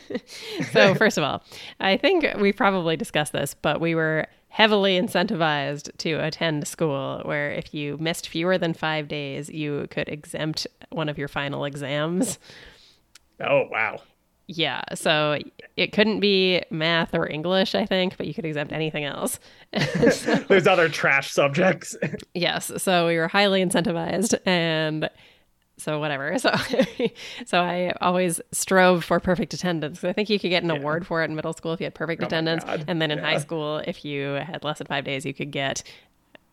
[0.72, 1.44] so first of all,
[1.80, 7.52] I think we probably discussed this, but we were heavily incentivized to attend school where
[7.52, 12.40] if you missed fewer than 5 days, you could exempt one of your final exams.
[13.40, 14.00] Oh, wow.
[14.52, 15.38] Yeah, so
[15.78, 19.40] it couldn't be math or English, I think, but you could exempt anything else.
[19.72, 21.96] There's other trash subjects.
[22.34, 25.08] Yes, so we were highly incentivized and
[25.80, 26.38] so whatever.
[26.40, 26.52] So
[27.46, 30.04] so I always strove for perfect attendance.
[30.04, 31.96] I think you could get an award for it in middle school if you had
[31.96, 35.26] perfect Oh attendance and then in high school if you had less than 5 days
[35.26, 35.84] you could get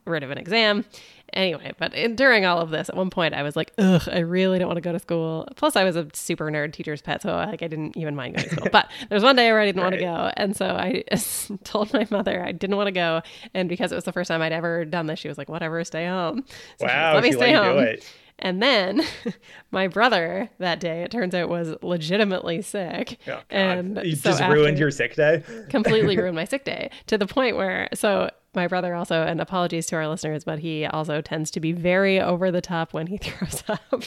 [0.07, 0.85] rid of an exam.
[1.33, 4.21] Anyway, but in, during all of this, at one point I was like, "Ugh, I
[4.21, 7.21] really don't want to go to school." Plus, I was a super nerd teacher's pet,
[7.23, 8.69] so like I didn't even mind going to school.
[8.73, 11.03] but there was one day where I didn't want to go, and so I
[11.65, 13.23] told my mother I didn't want to go,
[13.55, 15.83] and because it was the first time I'd ever done this, she was like, "Whatever,
[15.83, 16.45] stay home."
[16.79, 17.15] So wow.
[17.15, 17.97] let me stay home.
[18.38, 19.03] And then
[19.70, 23.18] my brother that day, it turns out, was legitimately sick.
[23.29, 25.42] Oh, and you so just ruined your sick day.
[25.68, 29.87] completely ruined my sick day to the point where so my brother also and apologies
[29.87, 33.18] to our listeners but he also tends to be very over the top when he
[33.18, 34.05] throws up.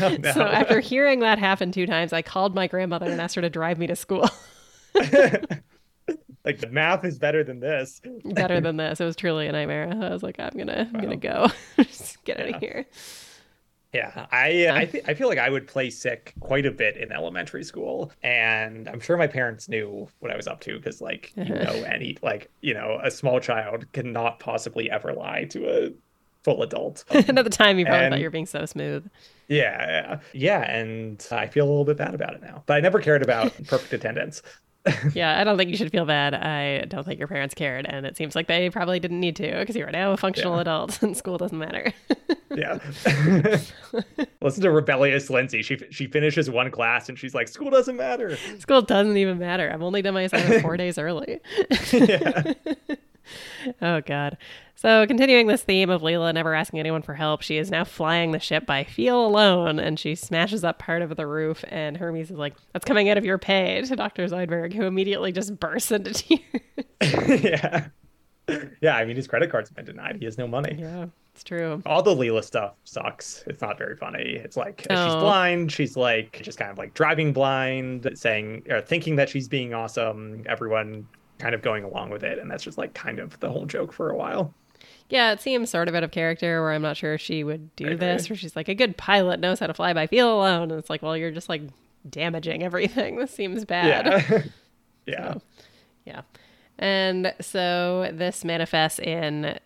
[0.00, 0.32] Oh, no.
[0.32, 3.50] so after hearing that happen two times i called my grandmother and asked her to
[3.50, 4.28] drive me to school.
[6.44, 8.00] Like the math is better than this.
[8.24, 9.00] better than this.
[9.00, 9.92] It was truly a nightmare.
[9.92, 11.48] I was like i'm gonna i'm gonna go.
[11.76, 12.86] Just get out of here
[13.92, 16.96] Yeah, I uh, I, th- I feel like I would play sick quite a bit
[16.98, 21.00] in elementary school, and I'm sure my parents knew what I was up to because,
[21.00, 25.66] like, you know, any like you know, a small child cannot possibly ever lie to
[25.86, 25.92] a
[26.44, 27.04] full adult.
[27.10, 29.08] and at the time you probably thought And- you were being so smooth
[29.48, 32.80] yeah, yeah, yeah, and I feel a little bit bad about it now, but I
[32.80, 34.42] never cared about perfect attendance.
[35.14, 38.06] yeah i don't think you should feel bad i don't think your parents cared and
[38.06, 40.60] it seems like they probably didn't need to because you are now a functional Yeah.
[40.62, 41.92] adult and school doesn't matter
[42.50, 42.78] Yeah.
[44.40, 45.62] Listen to rebellious Lindsay.
[45.62, 49.70] She she finishes one class and she's like, "School doesn't matter." School doesn't even matter.
[49.72, 51.40] I've only done my assignment four days early.
[51.92, 52.54] yeah.
[53.82, 54.36] Oh God.
[54.76, 58.30] So continuing this theme of Leela never asking anyone for help, she is now flying
[58.30, 61.64] the ship by feel alone, and she smashes up part of the roof.
[61.68, 65.32] And Hermes is like, "That's coming out of your pay," to Doctor Zoidberg, who immediately
[65.32, 66.12] just bursts into
[67.00, 67.42] tears.
[67.42, 67.88] yeah.
[68.80, 70.16] Yeah, I mean his credit card's been denied.
[70.18, 70.74] He has no money.
[70.78, 71.82] yeah, it's true.
[71.84, 73.44] All the Leela stuff sucks.
[73.46, 74.22] It's not very funny.
[74.42, 75.20] It's like she's Oh.
[75.20, 75.70] blind.
[75.70, 80.44] She's like just kind of like driving blind, saying or thinking that she's being awesome.
[80.46, 81.06] Everyone
[81.38, 83.92] kind of going along with it, and that's just like kind of the whole joke
[83.92, 84.54] for a while.
[85.08, 87.74] Yeah, it seems sort of out of character where I'm not sure if she would
[87.76, 88.34] do I this, agree.
[88.34, 90.70] where she's like, a good pilot knows how to fly by feel alone.
[90.70, 91.62] And it's like, well, you're just like
[92.08, 93.16] damaging everything.
[93.18, 94.06] This seems bad.
[94.06, 94.42] Yeah.
[95.06, 95.32] yeah.
[95.32, 95.42] So,
[96.04, 96.20] yeah.
[96.78, 99.58] And so this manifests in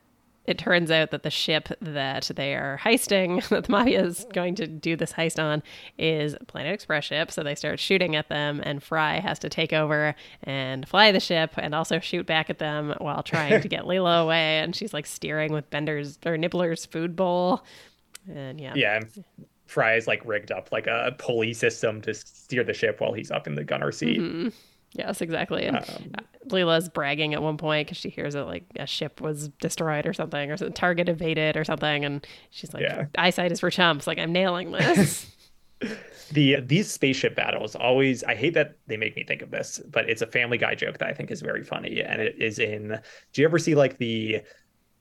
[0.44, 4.54] it turns out that the ship that they are heisting, that the mafia is going
[4.56, 5.62] to do this heist on,
[5.98, 7.30] is a Planet Express ship.
[7.30, 11.20] So they start shooting at them, and Fry has to take over and fly the
[11.20, 14.58] ship and also shoot back at them while trying to get Leela away.
[14.58, 17.64] And she's like steering with Bender's or Nibbler's food bowl.
[18.28, 18.72] And yeah.
[18.74, 18.96] Yeah.
[18.96, 19.24] And
[19.66, 23.30] Fry is like rigged up like a pulley system to steer the ship while he's
[23.30, 24.20] up in the gunner seat.
[24.20, 24.48] Mm-hmm.
[24.94, 25.64] Yes, exactly.
[25.64, 26.14] And Um,
[26.48, 30.12] Leela's bragging at one point because she hears that like a ship was destroyed or
[30.12, 33.06] something, or some target evaded or something, and she's like, Yeah.
[33.16, 35.26] "Eyesight is for chumps." Like I'm nailing this.
[36.32, 40.08] the these spaceship battles always I hate that they make me think of this, but
[40.08, 42.98] it's a Family Guy joke that I think is very funny, and it is in.
[43.32, 44.42] Do you ever see like the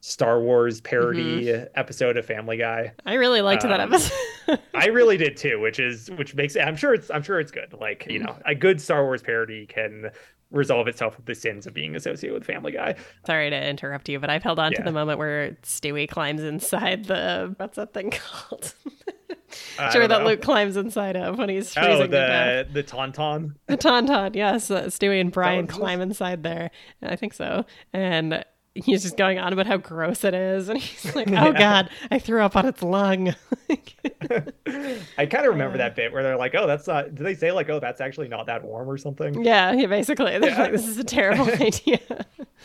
[0.01, 2.91] Star Wars parody episode of Family Guy?
[3.05, 4.59] I really liked that Um, episode.
[4.73, 7.73] I really did too, which is which makes I'm sure it's I'm sure it's good.
[7.79, 10.09] Like you know, a good Star Wars parody can
[10.49, 12.95] resolve itself with the sins of being associated with Family Guy.
[13.25, 17.05] Sorry to interrupt you, but I've held on to the moment where Stewie climbs inside
[17.05, 18.11] the what's that thing
[18.49, 18.73] called?
[19.91, 20.25] Sure, that know.
[20.27, 22.67] Luke climbs inside of when he's freezing Oh, death.
[22.67, 23.55] the the tauntaun.
[23.67, 24.71] The Tauntaun, yes.
[24.71, 26.71] Uh, Stewie and Brian climb inside there.
[27.03, 27.65] I think so.
[27.93, 28.43] And
[28.75, 30.69] he's just going on about how gross it is.
[30.69, 31.51] And he's like, oh, Yeah.
[31.53, 33.35] God, I threw up on its lung.
[35.17, 37.51] I kind of remember that bit where they're like, "Oh, that's not." Do they say
[37.51, 39.43] like, "Oh, that's actually not that warm" or something?
[39.43, 40.37] yeah, yeah, basically.
[40.39, 40.61] They're Yeah.
[40.61, 41.99] like, this is a terrible idea.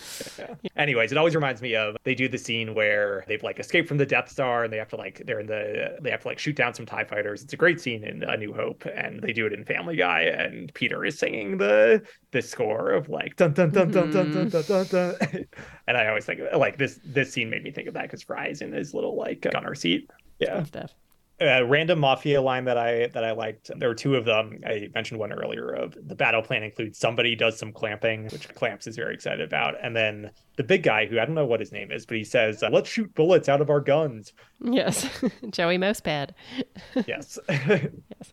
[0.77, 3.99] Anyways, it always reminds me of they do the scene where they've like escaped from
[3.99, 6.39] the Death Star and they have to like they're in the they have to like
[6.39, 7.43] shoot down some Tie fighters.
[7.43, 10.23] It's a great scene in A New Hope, and they do it in Family Guy,
[10.23, 14.49] and Peter is singing the the score of like dun dun dun dun dun dun
[14.49, 15.17] dun dun, dun.
[15.89, 18.63] and I always think like this this scene made me think of that because Fry's
[18.63, 20.11] in his little like gunner seat.
[20.39, 20.65] Yeah.
[20.65, 20.95] Stuff.
[21.39, 23.71] A random mafia line that I that I liked.
[23.79, 24.59] There were two of them.
[24.67, 25.69] I mentioned one earlier.
[25.69, 29.75] Of the battle plan includes somebody does some clamping, which Clamps is very excited about,
[29.83, 32.25] and then the big guy who I don't know what his name is, but he
[32.25, 34.33] says, uh, "Let's shoot bullets out of our guns."
[34.65, 35.07] Yes.
[35.51, 36.31] Joey Mousepad.
[37.07, 38.33] yes, yes.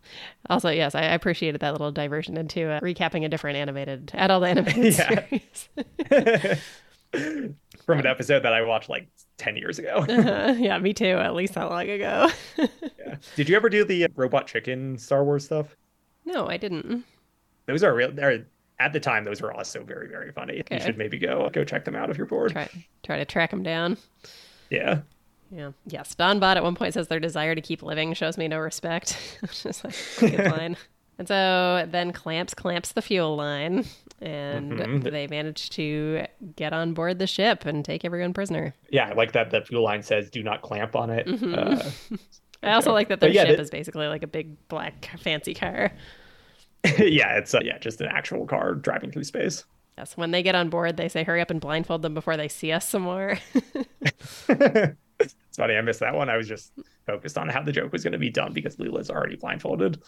[0.50, 4.46] Also, yes, I I appreciated that little diversion into uh, recapping a different animated, adult
[4.46, 5.26] animated Yeah.
[7.12, 7.60] series.
[7.86, 10.06] From an episode that I watched like ten years ago.
[10.10, 12.30] Uh, yeah, me too, at least that long ago.
[13.06, 13.16] Yeah.
[13.36, 15.76] Did you ever do the uh, robot chicken Star Wars stuff?
[16.26, 17.04] no, I didn't.
[17.66, 18.12] Those are real.
[18.12, 18.46] They're,
[18.80, 20.62] at the time, those were also very very funny.
[20.62, 20.78] Okay.
[20.78, 22.54] You should maybe go go check them out if you're bored.
[22.54, 22.70] Try,
[23.04, 23.98] try to track them down.
[24.70, 25.02] Yeah.
[25.52, 25.72] Yeah.
[25.86, 26.16] Yes.
[26.16, 29.40] Donbot at one point says their desire to keep living shows me no respect.
[29.44, 30.78] Is like good line.
[31.20, 33.86] And so then Clamps clamps the fuel line
[34.22, 35.04] and Mhm.
[35.12, 38.74] they manage to get on board the ship and take everyone prisoner.
[38.90, 41.84] Yeah, I like that the fuel line says "Do not clamp on it." Uh,
[42.64, 42.94] I also Okay.
[42.96, 45.92] like that their yeah, ship is basically like a big black fancy car.
[46.98, 49.66] yeah, it's uh, yeah, just an actual car driving through space.
[49.98, 50.18] Yes.
[50.18, 52.72] When they get on board, they say hurry up and blindfold them before they see
[52.72, 53.38] us some more.
[55.54, 56.32] it's funny, I missed that one.
[56.32, 56.72] I was just
[57.06, 60.02] focused on how the joke was going to be done because Leela's already blindfolded.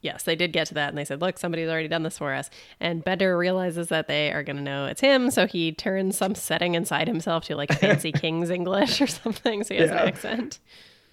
[0.00, 2.32] Yes, they did get to that, and they said, "Look, somebody's already done this for
[2.32, 6.16] us." And Bender realizes that they are going to know it's him, so he turns
[6.16, 10.02] some setting inside himself to like fancy King's English or something, so he has Yeah.
[10.02, 10.60] an accent.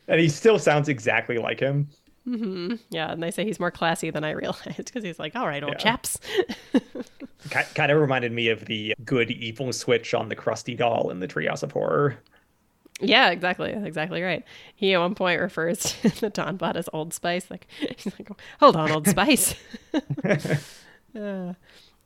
[0.08, 1.88] And he still sounds exactly like him.
[2.28, 2.76] Mm-hmm.
[2.92, 5.64] Yeah, and they say he's more classy than I realized because he's like, "All right,
[5.64, 5.80] old Yeah.
[5.80, 6.20] chaps."
[7.50, 11.28] Kind of reminded me of the good evil switch on the Krusty doll in the
[11.28, 12.18] Treehouse of Horror.
[13.00, 14.44] Yeah, exactly, exactly right.
[14.76, 17.50] He at one point refers to the Donbot as Old Spice.
[17.50, 18.30] Like he's like,
[18.60, 19.56] "Hold on, Old Spice."
[21.16, 21.54] Uh,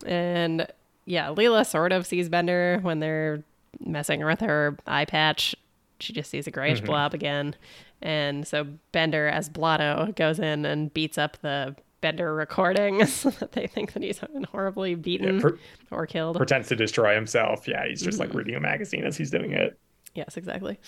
[0.06, 0.67] and
[1.06, 3.41] yeah, Leela sort of sees Bender when they're
[3.80, 5.56] messing with her eye patch.
[6.02, 7.56] She just sees a grayish blob again.
[8.02, 13.54] And so Bender, as Blotto, goes in and beats up the Bender recording so that
[13.54, 15.58] they think that he's been horribly beaten per-
[15.89, 16.38] or killed.
[16.38, 17.67] Pretends to destroy himself.
[17.67, 19.80] Yeah, he's just like reading a magazine as he's doing it.
[20.15, 20.80] Yes, exactly.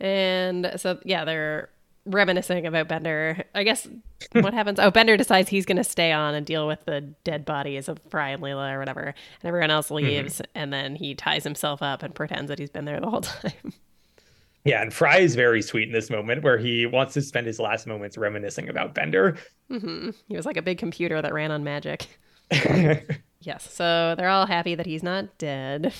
[0.00, 1.70] And so, yeah, they're
[2.06, 3.44] reminiscing about Bender.
[3.54, 3.86] I guess
[4.32, 4.78] what happens?
[4.80, 8.00] Oh, Bender decides he's going to stay on and deal with the dead bodies of
[8.08, 9.02] Fry and Leela or whatever.
[9.02, 10.06] And everyone else mm-hmm.
[10.06, 10.42] leaves.
[10.54, 13.72] And then he ties himself up and pretends that he's been there the whole time.
[14.64, 17.58] Yeah, and Fry is very sweet in this moment where he wants to spend his
[17.58, 19.36] last moments reminiscing about Bender.
[19.68, 20.10] Mm-hmm.
[20.28, 22.06] he was like a big computer that ran on magic.
[23.44, 23.72] Yes.
[23.72, 25.92] So they're all happy that he's not dead.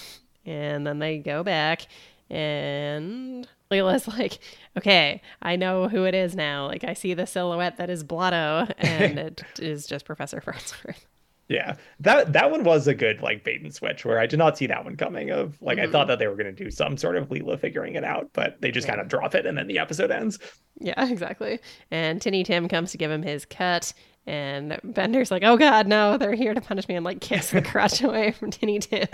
[0.45, 1.87] And then they go back
[2.33, 4.39] and Leela's like,
[4.77, 6.67] okay, I know who it is now.
[6.67, 11.07] Like, I see the silhouette that is Blotto, and it is just Professor Farnsworth.
[11.49, 14.57] Yeah, that that one was a good like bait and switch where I did not
[14.57, 15.31] see that one coming.
[15.31, 16.09] Of like I thought mm-hmm.
[16.09, 18.71] that they were going to do some sort of Leela figuring it out, but they
[18.71, 20.39] just kind of drop it and then the episode ends.
[20.81, 21.61] Yeah, exactly.
[21.91, 23.93] And Tinny Tim comes to give him his cut,
[24.27, 27.61] And Bender's like, oh God, no, they're here to punish me and like kicks the
[27.61, 29.09] crotch away from Tinny Tim.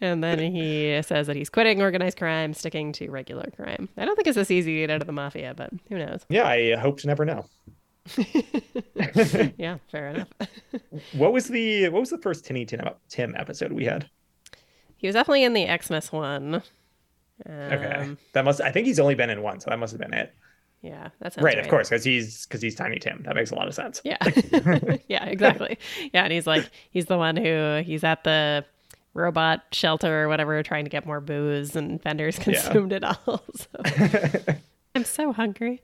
[0.00, 3.88] and then he says that he's quitting organized crime, sticking to regular crime.
[3.96, 6.24] I don't think it's this easy to get out of the mafia, but who knows?
[6.28, 7.46] Yeah, I hope to never know.
[9.56, 10.28] yeah, fair enough.
[11.12, 14.08] what was the what was the first Tinny Tim, Tim episode we had?
[14.96, 16.62] He was definitely in the Xmas one.
[17.46, 18.60] Um, okay, that must.
[18.60, 20.34] I think he's only been in one, so that must have been it.
[20.82, 23.22] Yeah, that's right, right, Of course, because he's because he's Tiny Tim.
[23.24, 24.00] That makes a lot of sense.
[24.04, 24.18] Yeah,
[25.08, 25.78] yeah, exactly.
[26.12, 28.64] Yeah, and he's like he's the one who he's at the
[29.14, 32.96] robot shelter or whatever, trying to get more booze, and Bender's consumed yeah.
[32.96, 33.44] it all.
[33.54, 34.54] So.
[34.96, 35.80] I'm so hungry.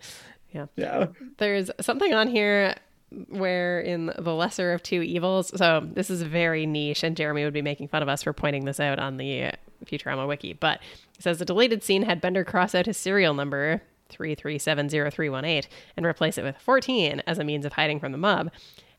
[0.51, 0.67] Yeah.
[0.75, 1.07] Yeah.
[1.37, 2.75] There's something on here
[3.29, 5.57] where in the lesser of two evils.
[5.57, 8.65] So this is very niche, and Jeremy would be making fun of us for pointing
[8.65, 9.53] this out on the
[9.85, 10.55] Futurama wiki.
[10.55, 10.81] But
[11.17, 16.39] it says the deleted scene had Bender cross out his serial number 33703118 and replace
[16.39, 18.51] it with 14 as a means of hiding from the mob.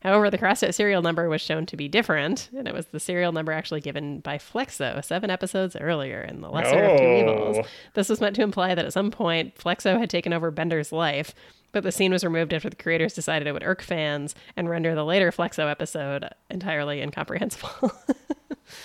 [0.02, 3.00] However, the crossed out serial number was shown to be different, and it was the
[3.00, 6.92] serial number actually given by Flexo seven episodes earlier in The Lesser oh.
[6.92, 7.56] of Two Evils.
[7.60, 7.68] Oh.
[7.92, 11.34] This was meant to imply that at some point Flexo had taken over Bender's life,
[11.72, 14.94] but the scene was removed after the creators decided it would irk fans and render
[14.94, 17.92] the later Flexo episode entirely incomprehensible.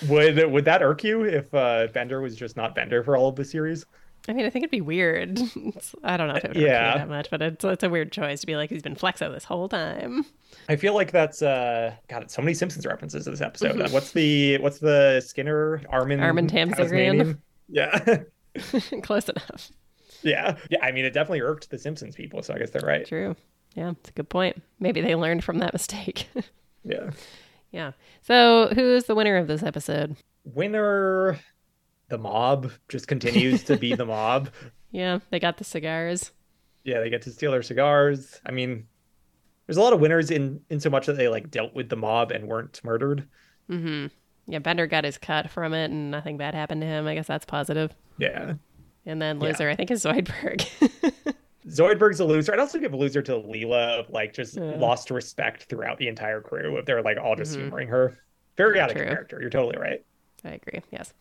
[0.08, 3.36] would would that irk you if uh, Bender was just not Bender for all of
[3.36, 3.86] the series?
[4.28, 5.38] I mean, I think it'd be weird.
[5.56, 6.98] It's, I don't know if it would yeah.
[6.98, 9.44] that much, but it's it's a weird choice to be like he's been Flexo this
[9.44, 10.24] whole time.
[10.68, 13.76] I feel like that's uh God, so many Simpsons references to this episode.
[13.76, 13.92] Mm-hmm.
[13.92, 17.38] what's the what's the Skinner Armin Armin Tamzarian?
[17.68, 18.22] Yeah,
[19.02, 19.70] close enough.
[20.22, 20.84] Yeah, yeah.
[20.84, 23.06] I mean, it definitely irked the Simpsons people, so I guess they're right.
[23.06, 23.36] True.
[23.74, 24.62] Yeah, it's a good point.
[24.80, 26.28] Maybe they learned from that mistake.
[26.84, 27.10] yeah.
[27.70, 27.92] Yeah.
[28.22, 30.16] So, who's the winner of this episode?
[30.44, 31.38] Winner
[32.08, 34.50] the mob just continues to be the mob.
[34.90, 36.32] Yeah, they got the cigars.
[36.84, 38.40] Yeah, they get to steal their cigars.
[38.46, 38.86] I mean,
[39.66, 41.96] there's a lot of winners in in so much that they like dealt with the
[41.96, 43.26] mob and weren't murdered.
[43.70, 44.06] Mm-hmm.
[44.46, 47.06] Yeah, Bender got his cut from it, and nothing bad happened to him.
[47.06, 47.92] I guess that's positive.
[48.18, 48.54] Yeah.
[49.04, 49.72] And then loser, yeah.
[49.72, 50.66] I think, is Zoidberg.
[51.68, 52.52] Zoidberg's a loser.
[52.52, 56.40] I'd also give a loser to Leela of like just lost respect throughout the entire
[56.40, 56.76] crew.
[56.76, 57.62] If they're like all just mm-hmm.
[57.62, 58.18] humoring her.
[58.56, 59.38] Very out of character.
[59.40, 60.04] You're totally right.
[60.44, 60.80] I agree.
[60.90, 61.12] Yes.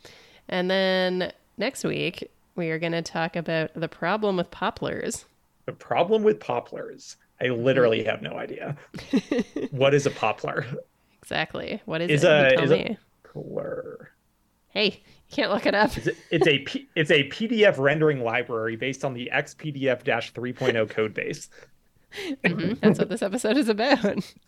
[0.50, 5.26] And then next week, we are going to talk about the problem with Popplers.
[5.66, 7.16] The problem with Popplers.
[7.42, 8.78] I literally have no idea.
[9.72, 10.78] what is a Poppler?
[11.22, 11.82] Exactly.
[11.86, 12.30] What is, is it?
[12.30, 12.98] A, is me.
[12.98, 14.08] a Poppler?
[14.70, 15.98] Hey, you can't look it up.
[15.98, 21.50] It, it's a P, it's a PDF rendering library based on the XPDF-3.0 code base.
[22.44, 22.74] Mm-hmm.
[22.82, 24.34] That's what this episode is about.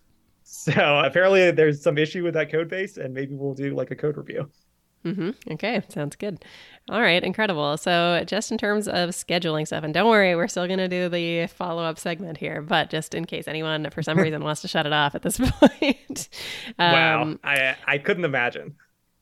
[0.50, 0.72] So
[1.04, 4.16] apparently, there's some issue with that code base, and maybe we'll do like a code
[4.16, 4.50] review.
[5.06, 5.54] Mm-hmm.
[5.54, 6.44] Okay, sounds good.
[6.90, 7.78] All right, incredible.
[7.78, 11.10] So, just in terms of scheduling stuff, and don't worry, we're still going to do
[11.10, 14.68] the follow up segment here, but just in case anyone for some reason wants to
[14.68, 16.30] shut it off at this point.
[16.80, 18.76] Um, wow, I I couldn't imagine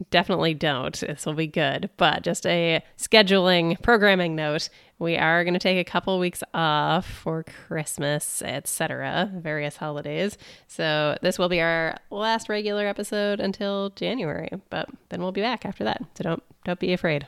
[0.10, 1.00] definitely don't.
[1.00, 1.90] This will be good.
[1.98, 7.06] But just a scheduling, programming note we are going to take a couple weeks off
[7.06, 10.38] for Christmas, etc., various holidays.
[10.68, 15.66] So this will be our last regular episode until January, but then we'll be back
[15.66, 16.02] after that.
[16.16, 17.28] So don't don't be afraid.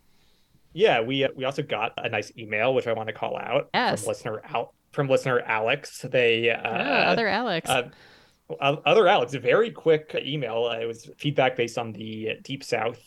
[0.72, 3.68] yeah, we uh, we also got a nice email which I want to call out
[3.72, 4.00] yes.
[4.00, 6.04] from listener out from listener Alex.
[6.10, 7.70] They uh, oh, other Alex.
[7.70, 7.90] Uh,
[8.60, 10.66] Uh, other Alex, a very quick email.
[10.70, 12.98] Uh, it was feedback based on the Deep South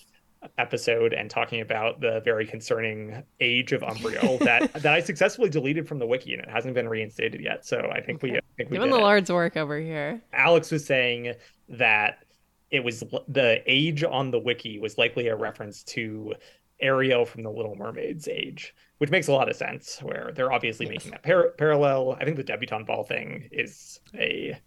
[0.57, 5.87] episode and talking about the very concerning age of Umbriel that that I successfully deleted
[5.87, 7.65] from the wiki and it hasn't been reinstated yet.
[7.65, 8.31] So I think okay.
[8.31, 10.21] we I think we doing the Lord's work over here.
[10.33, 11.33] Alex was saying
[11.69, 12.23] that
[12.71, 16.33] it was the age on the wiki was likely a reference to
[16.79, 19.99] Ariel from the Little Mermaid's age, which makes a lot of sense.
[20.01, 20.93] Where they're obviously yes.
[20.93, 22.17] making that par- parallel.
[22.19, 24.57] I think the debutante ball thing is a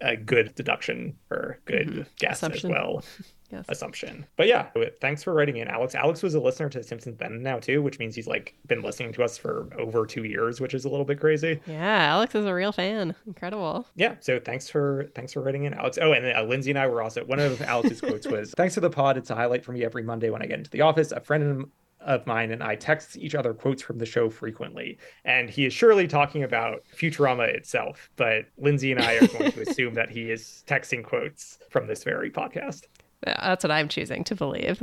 [0.00, 2.02] a good deduction or good mm-hmm.
[2.18, 2.70] guess Assumption.
[2.70, 3.04] as well.
[3.50, 3.64] yes.
[3.68, 4.26] Assumption.
[4.36, 4.68] But yeah,
[5.00, 5.94] thanks for writing in, Alex.
[5.94, 9.12] Alex was a listener to Simpsons Then now too, which means he's like been listening
[9.14, 11.60] to us for over two years, which is a little bit crazy.
[11.66, 13.14] Yeah, Alex is a real fan.
[13.26, 13.86] Incredible.
[13.96, 14.16] Yeah.
[14.20, 15.98] So thanks for thanks for writing in, Alex.
[16.00, 18.80] Oh, and uh, Lindsay and I were also one of Alex's quotes was, "Thanks for
[18.80, 19.16] the pod.
[19.16, 21.12] It's a highlight for me every Monday when I get into the office.
[21.12, 21.66] A friend
[22.04, 24.98] of mine and I text each other quotes from the show frequently.
[25.24, 29.62] And he is surely talking about Futurama itself, but Lindsay and I are going to
[29.68, 32.82] assume that he is texting quotes from this very podcast.
[33.26, 34.82] Yeah, that's what I'm choosing to believe.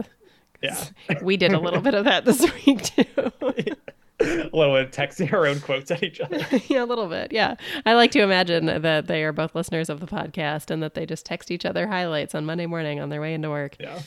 [0.61, 0.83] Yeah.
[1.21, 3.05] we did a little bit of that this week too.
[3.17, 6.45] a little bit of texting our own quotes at each other.
[6.67, 7.31] yeah, a little bit.
[7.31, 7.55] Yeah.
[7.85, 11.05] I like to imagine that they are both listeners of the podcast and that they
[11.05, 13.75] just text each other highlights on Monday morning on their way into work.
[13.79, 13.99] Yeah.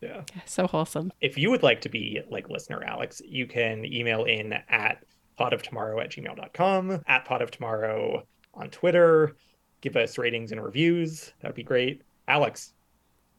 [0.00, 0.22] Yeah.
[0.46, 1.12] So wholesome.
[1.20, 5.04] If you would like to be like listener Alex, you can email in at
[5.38, 8.22] podoftomorrow at gmail.com, at podoftomorrow
[8.54, 9.36] on Twitter.
[9.80, 11.32] give us ratings and reviews.
[11.40, 12.02] That'd be great.
[12.26, 12.74] Alex,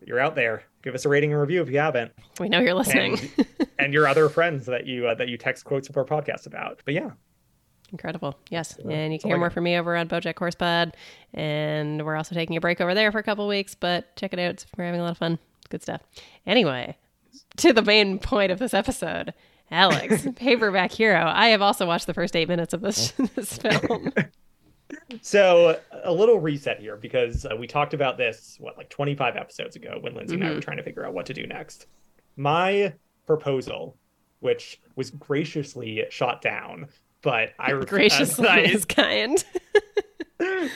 [0.05, 0.63] you're out there.
[0.81, 2.11] Give us a rating and review if you haven't.
[2.39, 3.19] We know you're listening.
[3.37, 3.47] And,
[3.77, 6.81] and your other friends that you uh, that you text quotes of our podcast about.
[6.85, 7.11] But yeah,
[7.91, 8.37] Incredible.
[8.49, 8.77] Yes.
[8.77, 10.93] And you can hear more from me over on Bojack Horsepod.
[11.33, 14.39] And we're also taking a break over there for a couple weeks, but check it
[14.39, 14.63] out.
[14.77, 15.39] We're having a lot of fun.
[15.69, 16.01] Good stuff.
[16.45, 16.97] Anyway,
[17.57, 19.33] to the main point of this episode.
[19.71, 21.23] Alex, Paperback Hero.
[21.27, 24.11] I have also watched the first eight minutes of this, this film.
[25.21, 29.75] So a little reset here because uh, we talked about this what like 25 episodes
[29.75, 31.85] ago when Lindsay and I were trying to figure out what to do next.
[32.35, 32.93] My
[33.27, 33.95] proposal,
[34.39, 36.87] which was graciously shot down,
[37.21, 39.43] but I Graciously uh, I- is kind.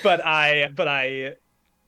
[0.03, 1.33] but I but I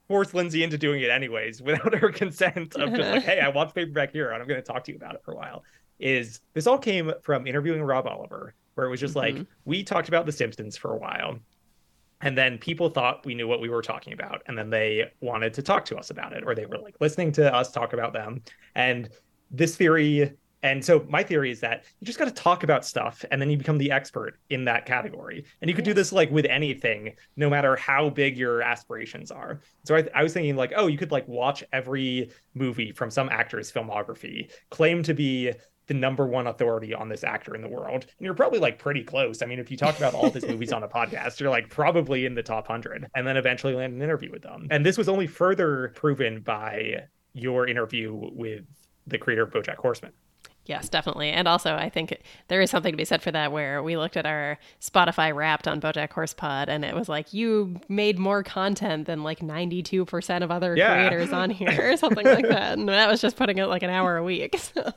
[0.08, 3.76] forced Lindsay into doing it anyways without her consent of just like, hey, I watched
[3.76, 5.64] Paperback Hero and I'm going to talk to you about it for a while.
[5.99, 9.43] Is this all came from interviewing Rob Oliver, where it was just like mm-hmm.
[9.64, 11.39] we talked about The Simpsons for a while,
[12.22, 15.53] and then people thought we knew what we were talking about, and then they wanted
[15.53, 18.12] to talk to us about it, or they were like listening to us talk about
[18.12, 18.41] them.
[18.76, 19.10] And
[19.51, 20.34] this theory
[20.66, 23.51] and so my theory is that you just got to talk about stuff and then
[23.51, 25.45] you become the expert in that category.
[25.61, 29.61] And you could do this like with anything, no matter how big your aspirations are.
[29.84, 33.30] So I, I was thinking like, oh, you could like watch every movie from some
[33.30, 35.53] actor's filmography, claim to be
[35.86, 38.07] the number one authority on this actor in the world.
[38.18, 39.43] And you're probably like pretty close.
[39.43, 41.70] I mean, if you talk about all of his movies on a podcast, you're like
[41.70, 44.66] probably in the top 100 and then eventually land an interview with them.
[44.72, 47.03] And this was only further proven by
[47.34, 48.66] your interview with
[49.05, 50.11] the creator of Bojack Horseman.
[50.68, 51.30] Yes, definitely.
[51.30, 54.18] And also, I think there is something to be said for that where we looked
[54.18, 59.05] at our Spotify wrapped on Bojack Horsepod and it was like, you made more content
[59.05, 61.07] than like 92% of other Yeah.
[61.07, 62.78] creators on here or something like that.
[62.78, 64.55] And that was just putting it like an hour a week.
[64.76, 64.91] So,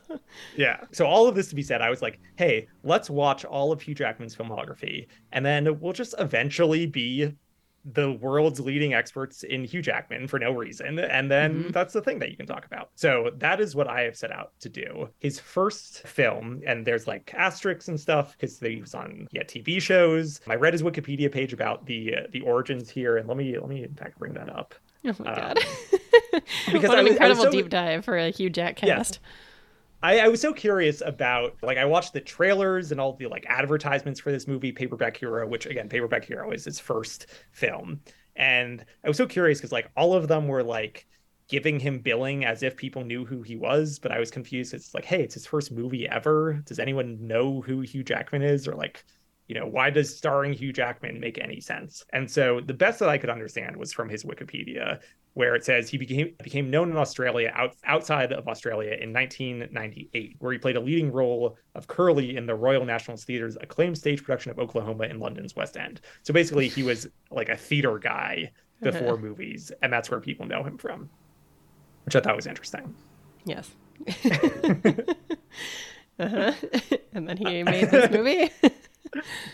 [0.56, 0.78] Yeah.
[0.92, 3.82] So all of this to be said, I was like, hey, let's watch all of
[3.82, 7.34] Hugh Jackman's filmography, and then we'll just eventually be
[7.92, 10.98] the world's leading experts in Hugh Jackman for no reason.
[10.98, 12.90] And then that's the thing that you can talk about.
[12.96, 15.08] So that is what I have set out to do.
[15.18, 19.80] His first film, and there's like asterisks and stuff because he was on yeah TV
[19.80, 20.40] shows.
[20.46, 23.68] I read his Wikipedia page about the uh, the origins here, and let me let
[23.68, 24.74] me in fact bring that up.
[25.06, 25.58] oh my Um, God.
[26.72, 29.18] because what an was- I was incredible so- deep dive for a Hugh Jack cast.
[30.02, 33.46] I, I was so curious about like I watched the trailers and all the like
[33.48, 38.00] advertisements for this movie, Paperback Hero, which again, Paperback Hero is his first film.
[38.36, 41.06] And I was so curious because like all of them were like
[41.48, 44.74] giving him billing as if people knew who he was, but I was confused.
[44.74, 46.62] It's like, hey, it's his first movie ever.
[46.66, 48.68] Does anyone know who Hugh Jackman is?
[48.68, 49.04] Or like,
[49.48, 52.04] you know, why does starring Hugh Jackman make any sense?
[52.12, 55.00] And so the best that I could understand was from his Wikipedia,
[55.34, 60.36] where it says he became became known in Australia out, outside of Australia in 1998,
[60.38, 64.22] where he played a leading role of Curly in the Royal National Theatre's acclaimed stage
[64.22, 66.00] production of Oklahoma in London's West End.
[66.22, 68.50] So basically, he was like a theater guy
[68.82, 71.08] before movies, and that's where people know him from,
[72.04, 72.94] which I thought was interesting.
[73.44, 73.70] Yes.
[76.18, 76.52] uh-huh.
[77.12, 78.50] and then he made this movie.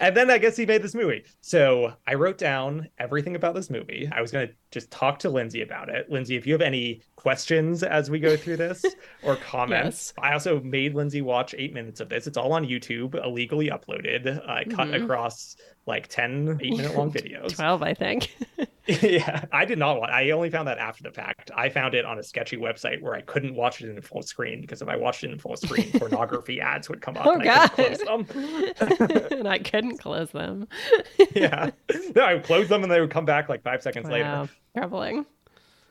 [0.00, 1.24] And then I guess he made this movie.
[1.40, 4.08] So I wrote down everything about this movie.
[4.12, 6.10] I was going to just talk to Lindsay about it.
[6.10, 8.84] Lindsay, if you have any questions as we go through this
[9.22, 12.26] or comments, I also made Lindsay watch eight minutes of this.
[12.26, 14.46] It's all on YouTube, illegally uploaded.
[14.46, 15.02] I cut Mhm.
[15.04, 15.56] across
[15.86, 17.56] like 10 eight minute long videos.
[17.56, 18.36] 12, I think.
[18.86, 20.10] yeah, I did not watch.
[20.10, 21.50] I only found that after the fact.
[21.56, 24.60] I found it on a sketchy website where I couldn't watch it in full screen
[24.60, 27.48] because if I watched it in full screen, pornography ads would come up Oh, and
[27.48, 28.28] I couldn't God.
[28.28, 29.28] close them.
[29.30, 30.68] and I couldn't close them.
[31.34, 31.70] yeah.
[32.14, 34.12] No, I would close them and they would come back like five seconds Wow.
[34.12, 34.48] later.
[34.76, 35.24] Troubling.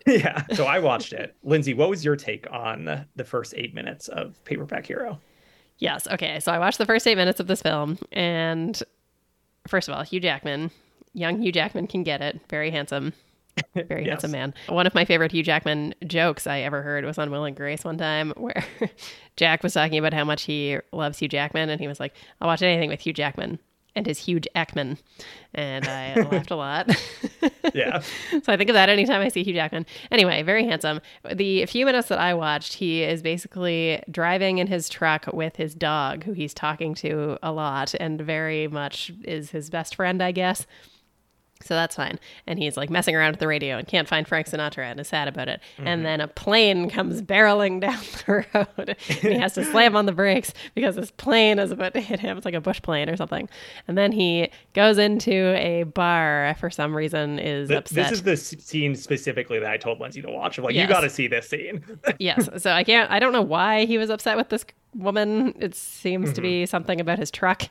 [0.07, 0.43] Yeah.
[0.53, 1.35] So I watched it.
[1.43, 5.19] Lindsay, what was your take on the first eight minutes of Paperback Hero?
[5.77, 6.07] Yes.
[6.07, 6.39] Okay.
[6.39, 8.81] So I watched the first eight minutes of this film, and
[9.67, 10.71] first of all, Hugh Jackman,
[11.13, 12.39] young Hugh Jackman can get it.
[12.49, 13.13] Very handsome.
[13.75, 14.09] Very Yes.
[14.13, 14.53] handsome man.
[14.67, 17.83] One of my favorite Hugh Jackman jokes I ever heard was on Will and Grace
[17.83, 18.63] one time where
[19.37, 22.47] Jack was talking about how much he loves Hugh Jackman, and he was like, I'll
[22.47, 23.59] watch anything with Hugh Jackman
[23.95, 24.97] and his huge Jackman.
[25.53, 26.89] And I laughed a lot.
[27.73, 28.01] Yeah.
[28.29, 29.85] so I think of that anytime I see Hugh Jackman.
[30.11, 30.99] Anyway, very handsome.
[31.33, 35.73] The few minutes that I watched, he is basically driving in his truck with his
[35.73, 40.33] dog, who he's talking to a lot and very much is his best friend, I
[40.33, 40.67] guess.
[41.63, 42.19] So that's fine.
[42.47, 45.07] And he's like messing around with the radio and can't find Frank Sinatra and is
[45.07, 45.61] sad about it.
[45.77, 46.03] And mm-hmm.
[46.03, 50.11] then a plane comes barreling down the road and he has to slam on the
[50.11, 52.37] brakes because this plane is about to hit him.
[52.37, 53.49] It's like a bush plane or something.
[53.87, 58.09] And then he goes into a bar for some reason, is Th- upset.
[58.09, 60.57] This is the scene specifically that I told Lindsay to watch.
[60.57, 61.83] I'm like, you got to see this scene.
[62.19, 62.49] yes.
[62.57, 63.09] So I can't.
[63.11, 65.55] I don't know why he was upset with this woman.
[65.59, 66.69] It seems to be mm-hmm.
[66.69, 67.63] something about his truck.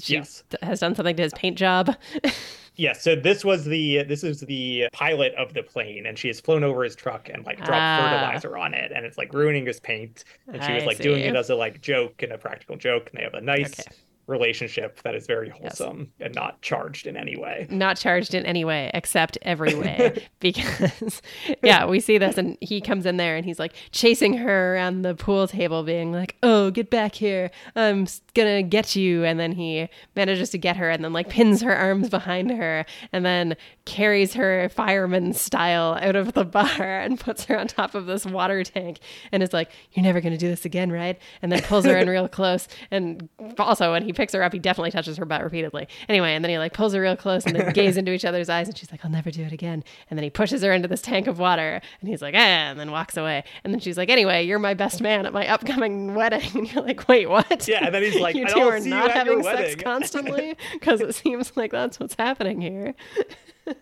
[0.00, 0.42] She Yes.
[0.62, 1.96] has done something to his paint job.
[2.76, 6.40] Yeah, so this was the this is the pilot of the plane, and she has
[6.40, 8.10] flown over his truck and like dropped Ah.
[8.10, 10.24] fertilizer on it, and it's like ruining his paint.
[10.46, 13.08] And she was I like doing it as a like joke and a practical joke,
[13.10, 13.96] and they have a nice Okay.
[14.26, 17.66] Relationship that is very wholesome and not charged in any way.
[17.70, 21.22] not charged in any way except every way because
[21.62, 25.02] yeah we see this and he comes in there and he's like chasing her around
[25.02, 27.50] the pool table being like oh get back here.
[27.74, 29.24] I'm gonna get you.
[29.24, 32.84] And then he manages to get her and then like pins her arms behind her
[33.12, 36.66] and then carries her fireman style out of the bar
[37.00, 38.98] and puts her on top of this water tank
[39.32, 41.18] and is like you're never gonna do this again right?
[41.42, 44.58] And then pulls her in real close and also when he picks her up he
[44.58, 45.86] definitely touches her butt repeatedly.
[46.08, 48.48] Anyway and then he like pulls her real close and they gaze into each other's
[48.48, 49.84] eyes and she's like i'll never do it again.
[50.10, 52.80] And then he pushes her into this tank of water and he's like ah and
[52.80, 53.44] then walks away.
[53.62, 56.50] And then she's like anyway you're my best man at my upcoming wedding.
[56.54, 57.68] And you're like wait what?
[57.68, 60.56] Yeah, and then he's like, you two are see not having sex constantly?
[60.72, 62.94] Because it seems like that's what's happening here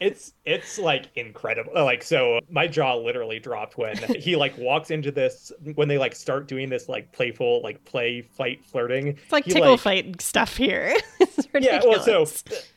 [0.01, 5.11] it's it's like incredible like so my jaw literally dropped when he like walks into
[5.13, 9.45] this when they like start doing this like playful like play fight flirting it's like
[9.45, 12.25] he, tickle fight stuff here it's yeah well so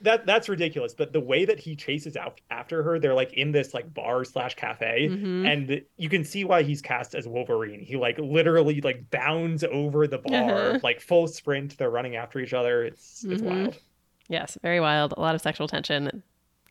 [0.02, 3.52] that that's ridiculous but the way that he chases out after her they're like in
[3.52, 5.48] this like bar slash cafe Mhm.
[5.52, 10.08] and you can see why he's cast as wolverine he like literally like bounds over
[10.08, 10.80] the bar Uh-huh.
[10.84, 13.46] like full sprint they're running after each other it's it's Mhm.
[13.46, 13.78] wild
[14.30, 15.14] Yes, very wild.
[15.16, 16.22] A lot of sexual tension.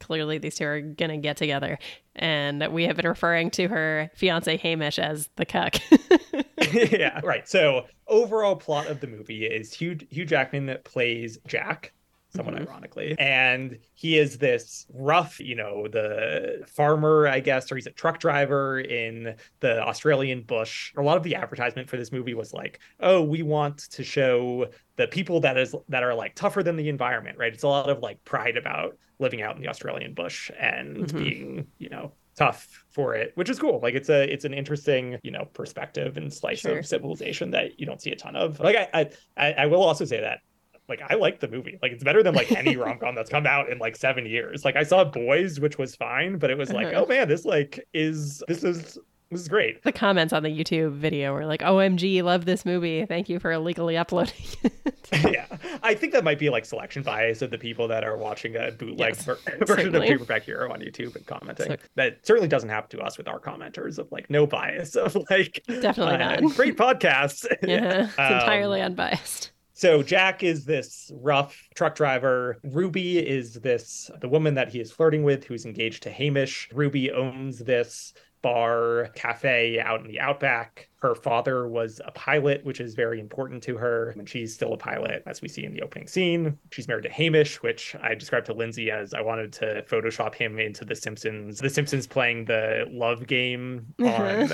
[0.01, 1.79] Clearly, these two are going to get together.
[2.15, 5.77] And we have been referring to her fiance Hamish as the cuck.
[6.73, 7.49] yeah, right.
[7.49, 11.93] So overall plot of the movie is Hugh Hugh Jackman that plays Jack,
[12.29, 12.61] somewhat Mhm.
[12.61, 17.93] ironically, and he is this rough, you know, the farmer, I guess, or he's a
[17.93, 20.93] truck driver in the Australian bush.
[20.97, 24.69] A lot of the advertisement for this movie was like, "Oh, we want to show
[24.97, 27.53] the people that is that are like tougher than the environment." Right?
[27.55, 31.17] It's a lot of like pride about living out in the Australian bush and Mhm.
[31.17, 33.81] being, you know, tough for it, which is cool.
[33.81, 36.79] Like it's a it's an interesting, you know, perspective and slice Sure.
[36.79, 38.61] of civilization that you don't see a ton of.
[38.61, 40.41] Like I I I will also say that
[40.89, 41.79] like I like the movie.
[41.83, 44.65] Like it's better than like any rom com that's come out in like seven years.
[44.65, 47.03] Like I saw Boys, which was fine, but it was like, Uh-huh.
[47.05, 48.99] oh man, this like is this is
[49.31, 49.83] this is great.
[49.83, 53.05] the comments on the YouTube video were like, OMG, love this movie.
[53.07, 54.73] Thank you for illegally uploading it.
[55.33, 55.47] yeah,
[55.83, 58.71] I think that might be like selection bias of the people that are watching a
[58.71, 60.03] bootleg Yes, ver- version of.
[60.05, 61.67] Paperback Hero on YouTube and commenting.
[61.73, 65.17] So- that certainly doesn't happen to us with our commenters of like no bias of
[65.29, 66.55] like Definitely uh, not.
[66.55, 67.45] great podcasts.
[67.67, 69.51] Yeah, it's Um, entirely unbiased.
[69.77, 72.57] So Jack is this rough truck driver.
[72.65, 76.71] Ruby is this the woman that he is flirting with who's engaged to Hamish.
[76.73, 80.89] Ruby owns this bar cafe out in the outback.
[81.03, 84.15] Her father was a pilot, which is very important to her.
[84.17, 86.57] And she's still a pilot, as we see in the opening scene.
[86.73, 90.59] She's married to Hamish, which I described to Lindsay as I wanted to Photoshop him
[90.59, 91.59] into The Simpsons.
[91.59, 94.49] The Simpsons playing the love game on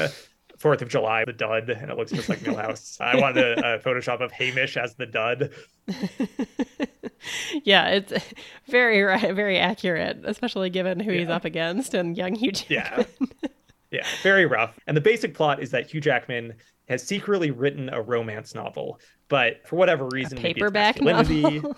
[0.63, 3.01] Fourth of July, the dud, and it looks just like Milhouse.
[3.01, 5.51] I wanted a, a Photoshop of Hamish as the dud.
[7.65, 8.13] yeah, it's
[8.69, 13.07] very right, very accurate, especially given who he's up against and young Hugh Jackman.
[13.19, 13.49] Yeah.
[13.91, 14.79] Yeah, very rough.
[14.87, 16.55] And the basic plot is that Hugh Jackman
[16.89, 21.75] has secretly written a romance novel, but for whatever reason, it's paperback novel.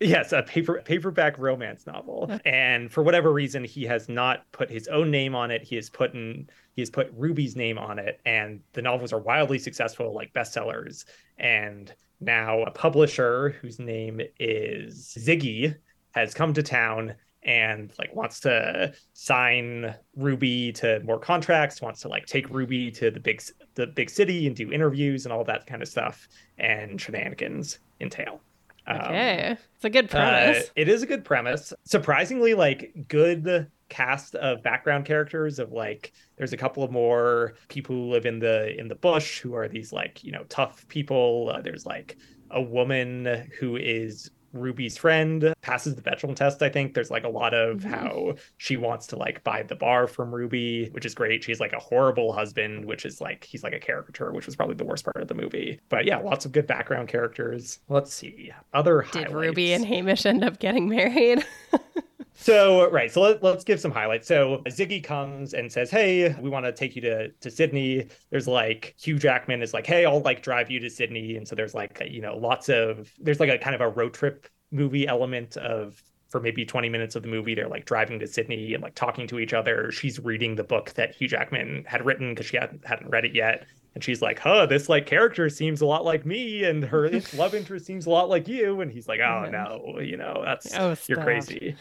[0.00, 2.38] Yes, a paper paperback romance novel.
[2.44, 5.62] And for whatever reason, he has not put his own name on it.
[5.62, 9.18] He has put in he has put Ruby's name on it, and the novels are
[9.20, 11.04] wildly successful, like bestsellers.
[11.38, 15.76] And now a publisher whose name is Ziggy
[16.12, 22.08] has come to town and like wants to sign Ruby to more contracts, wants to
[22.08, 23.42] like take Ruby to the big
[23.74, 26.26] the big city and do interviews and all that kind of stuff,
[26.58, 28.40] and shenanigans entail.
[28.86, 30.70] Um, Okay, it's a good uh, premise.
[30.76, 31.72] it is a good premise.
[31.84, 35.58] Surprisingly, like good cast of background characters.
[35.58, 39.40] Of like, there's a couple of more people who live in the in the bush
[39.40, 41.52] who are these like you know tough people.
[41.54, 42.16] Uh, there's like
[42.50, 46.62] a woman who is Ruby's friend, passes the Bechdel test.
[46.62, 47.90] I think there's like a lot of Mhm.
[47.90, 51.42] how she wants to like buy the bar from Ruby, which is great.
[51.42, 54.76] She's like a horrible husband, which is like he's like a caricature, which was probably
[54.76, 55.80] the worst part of the movie.
[55.88, 57.80] But yeah, lots of good background characters.
[57.88, 59.32] Let's see other Did highlights.
[59.32, 61.44] Ruby and Hamish end up getting married?
[62.36, 64.26] So right, so let, let's give some highlights.
[64.26, 68.48] So Ziggy comes and says, "Hey, we want to take you to to Sydney." There's
[68.48, 71.74] like Hugh Jackman is like, "Hey, I'll like drive you to Sydney," and so there's
[71.74, 75.56] like you know lots of there's like a kind of a road trip movie element
[75.56, 78.96] of for maybe 20 minutes of the movie they're like driving to Sydney and like
[78.96, 79.92] talking to each other.
[79.92, 83.34] She's reading the book that Hugh Jackman had written because she hadn't hadn't read it
[83.34, 83.66] yet.
[83.94, 87.54] And she's like, huh, this like character seems a lot like me, and her love
[87.54, 88.80] interest seems a lot like you.
[88.80, 91.76] And he's like, oh no, you know, that's Oh, you're crazy.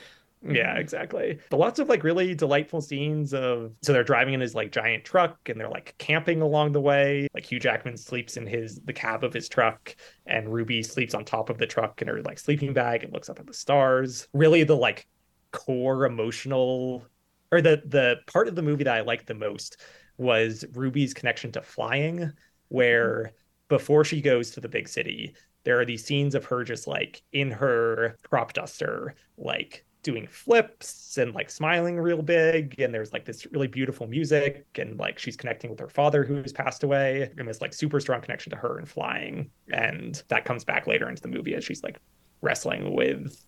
[0.46, 0.80] Yeah, mm-hmm.
[0.80, 1.40] exactly.
[1.50, 5.06] But lots of like really delightful scenes of so they're driving in his like giant
[5.06, 7.28] truck and they're like camping along the way.
[7.34, 11.24] Like Hugh Jackman sleeps in his the cab of his truck and Ruby sleeps on
[11.24, 14.28] top of the truck in her like sleeping bag and looks up at the stars.
[14.34, 15.08] Really the like
[15.52, 17.06] core emotional
[17.52, 19.78] or the the part of the movie that I liked the most
[20.18, 22.32] was Ruby's connection to flying
[22.68, 23.36] where mm-hmm.
[23.70, 27.22] before she goes to the big city, there are these scenes of her just like
[27.32, 33.26] in her crop duster, like doing flips and like smiling real big and there's like
[33.26, 37.48] this really beautiful music and like she's connecting with her father who's passed away and
[37.48, 41.22] this like super strong connection to her and flying and that comes back later into
[41.22, 42.00] the movie as she's like
[42.42, 43.46] wrestling with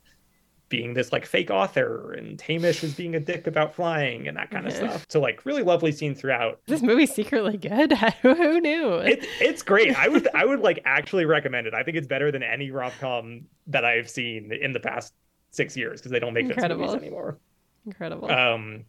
[0.69, 4.49] being this like fake author and Hamish is being a dick about flying and that
[4.49, 5.05] kind of stuff.
[5.09, 6.59] So like really lovely scene throughout.
[6.65, 7.93] This movie secretly good.
[8.21, 8.95] Who knew?
[8.95, 9.97] It, it's great.
[9.97, 11.75] I would I would like actually recommend it.
[11.75, 15.13] I think it's better than any rom com that I've seen in the past
[15.55, 16.85] six years because they don't make Incredible.
[16.85, 17.39] those movies anymore.
[17.85, 18.29] Incredible.
[18.31, 18.85] Um,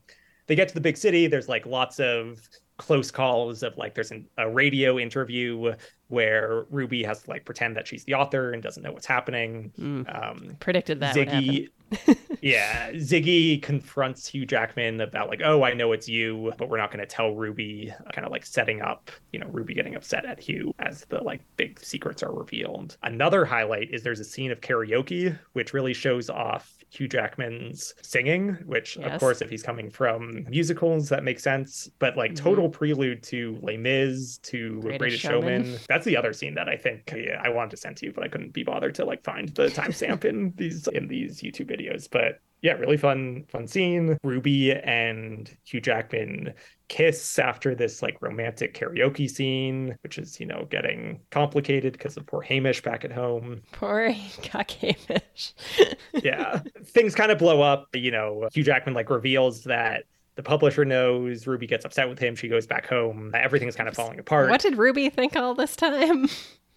[0.46, 1.26] they get to the big city.
[1.26, 2.48] There's like lots of
[2.78, 5.74] close calls of like there's an, a radio interview
[6.08, 9.72] where Ruby has to like pretend that she's the author and doesn't know what's happening.
[9.78, 10.30] Mm.
[10.30, 11.16] Um, Predicted that.
[11.16, 11.68] Ziggy,
[12.40, 16.90] yeah, Ziggy confronts Hugh Jackman about like, oh, I know it's you, but we're not
[16.90, 17.92] going to tell Ruby.
[18.12, 21.40] Kind of like setting up, you know, Ruby getting upset at Hugh as the like
[21.56, 22.96] big secrets are revealed.
[23.02, 28.50] Another highlight is there's a scene of karaoke, which really shows off Hugh Jackman's singing,
[28.64, 29.12] which Yes.
[29.14, 31.90] of course, if he's coming from musicals, that makes sense.
[31.98, 32.36] But like Mhm.
[32.36, 35.64] total prelude to Les Mis, to Greatest Greatest, Showman.
[35.64, 35.80] Showman.
[35.88, 38.24] That's the other scene that I think yeah, I wanted to send to you, but
[38.24, 42.08] I couldn't be bothered to like find the timestamp in these in these YouTube videos.
[42.10, 44.18] But yeah, really fun, fun scene.
[44.24, 46.54] Ruby and Hugh Jackman
[46.88, 52.26] kiss after this like romantic karaoke scene, which is, you know, getting complicated because of
[52.26, 53.62] poor Hamish back at home.
[53.72, 55.54] Poor cock Hamish.
[56.14, 56.60] Yeah.
[56.84, 57.88] Things kind of blow up.
[57.94, 60.04] You know, Hugh Jackman like reveals that
[60.36, 61.46] the publisher knows.
[61.46, 62.34] Ruby gets upset with him.
[62.34, 63.32] She goes back home.
[63.34, 64.50] Everything's kind of falling apart.
[64.50, 66.28] what did Ruby think all this time?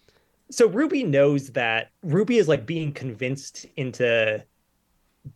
[0.50, 4.44] so Ruby knows that Ruby is like being convinced into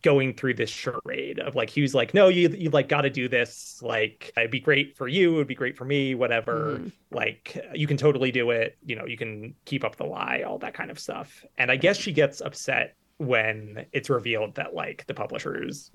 [0.01, 3.27] going through this charade of like Hugh's like, no, you you like got to do
[3.29, 3.79] this.
[3.83, 6.79] Like it'd be great for you, it'd be great for me, whatever.
[6.79, 6.91] Mhm.
[7.11, 8.77] Like you can totally do it.
[8.83, 11.45] You know, you can keep up the lie, all that kind of stuff.
[11.57, 15.91] And I guess she gets upset when it's revealed that like the publishers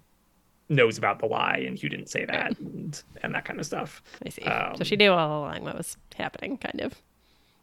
[0.69, 4.03] knows about the lie and Hugh didn't say that and, and that kind of stuff.
[4.25, 4.43] I see.
[4.43, 6.95] Um, so she knew all along what was happening, kind of.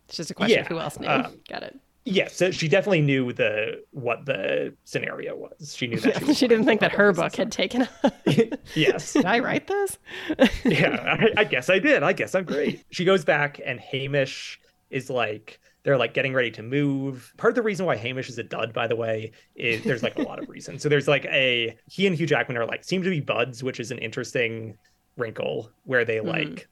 [0.10, 1.08] It's just a question of who else knew.
[1.08, 1.80] um, Got it.
[2.10, 5.76] Yes, so she definitely knew the what the scenario was.
[5.76, 6.20] She knew that.
[6.20, 7.86] she, was didn't think that her book had taken.
[8.76, 9.12] yes.
[9.12, 9.98] Did I write this?
[10.64, 12.04] yeah, I, I guess I did.
[12.04, 12.86] I guess I'm great.
[12.92, 14.58] She goes back, and Hamish
[14.90, 17.34] is like, they're like getting ready to move.
[17.36, 20.18] Part of the reason why Hamish is a dud, by the way, is there's like
[20.18, 20.82] a lot of reasons.
[20.84, 23.82] So there's like a he and Hugh Jackman are like seem to be buds, which
[23.82, 24.78] is an interesting
[25.18, 26.26] wrinkle where they Mhm.
[26.28, 26.68] like.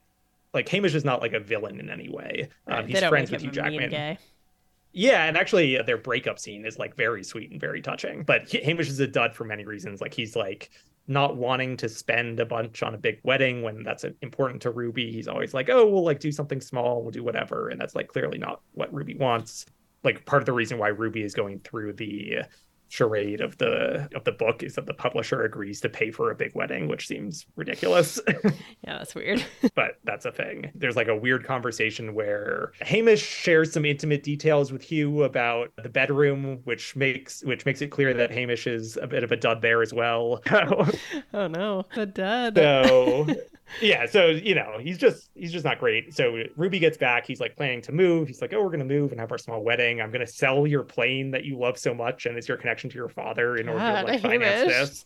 [0.53, 2.47] Like Hamish is not like a villain in any way.
[2.67, 4.17] Um, he's friends with Hugh Jackman.
[4.97, 8.23] Yeah, and actually, their breakup scene is like very sweet and very touching.
[8.23, 9.99] But Hamish is a dud for many reasons.
[9.99, 10.69] Like he's like
[11.07, 15.11] not wanting to spend a bunch on a big wedding when that's important to Ruby.
[15.11, 18.07] He's always like, "Oh, we'll like do something small, we'll do whatever," and that's like
[18.07, 19.65] clearly not what Ruby wants.
[20.05, 22.43] Like part of the reason why Ruby is going through the
[22.89, 26.35] charade of the of the book is that the publisher agrees to pay for a
[26.35, 28.19] big wedding, which seems ridiculous.
[28.85, 29.43] Yeah, that's weird.
[29.75, 30.71] but that's a thing.
[30.75, 35.89] There's like a weird conversation where Hamish shares some intimate details with Hugh about the
[35.89, 39.61] bedroom, which makes which makes it clear that Hamish is a bit of a dud
[39.61, 40.41] there as well.
[41.33, 42.55] oh no, a dud.
[42.55, 43.27] so
[43.81, 46.13] yeah, so you know, he's just he's just not great.
[46.13, 48.27] So Ruby gets back, he's like planning to move.
[48.27, 50.01] He's like, "Oh, we're going to move and have our small wedding.
[50.01, 52.89] I'm going to sell your plane that you love so much and it's your connection
[52.91, 55.03] to your father in order God, to like finance Hamish.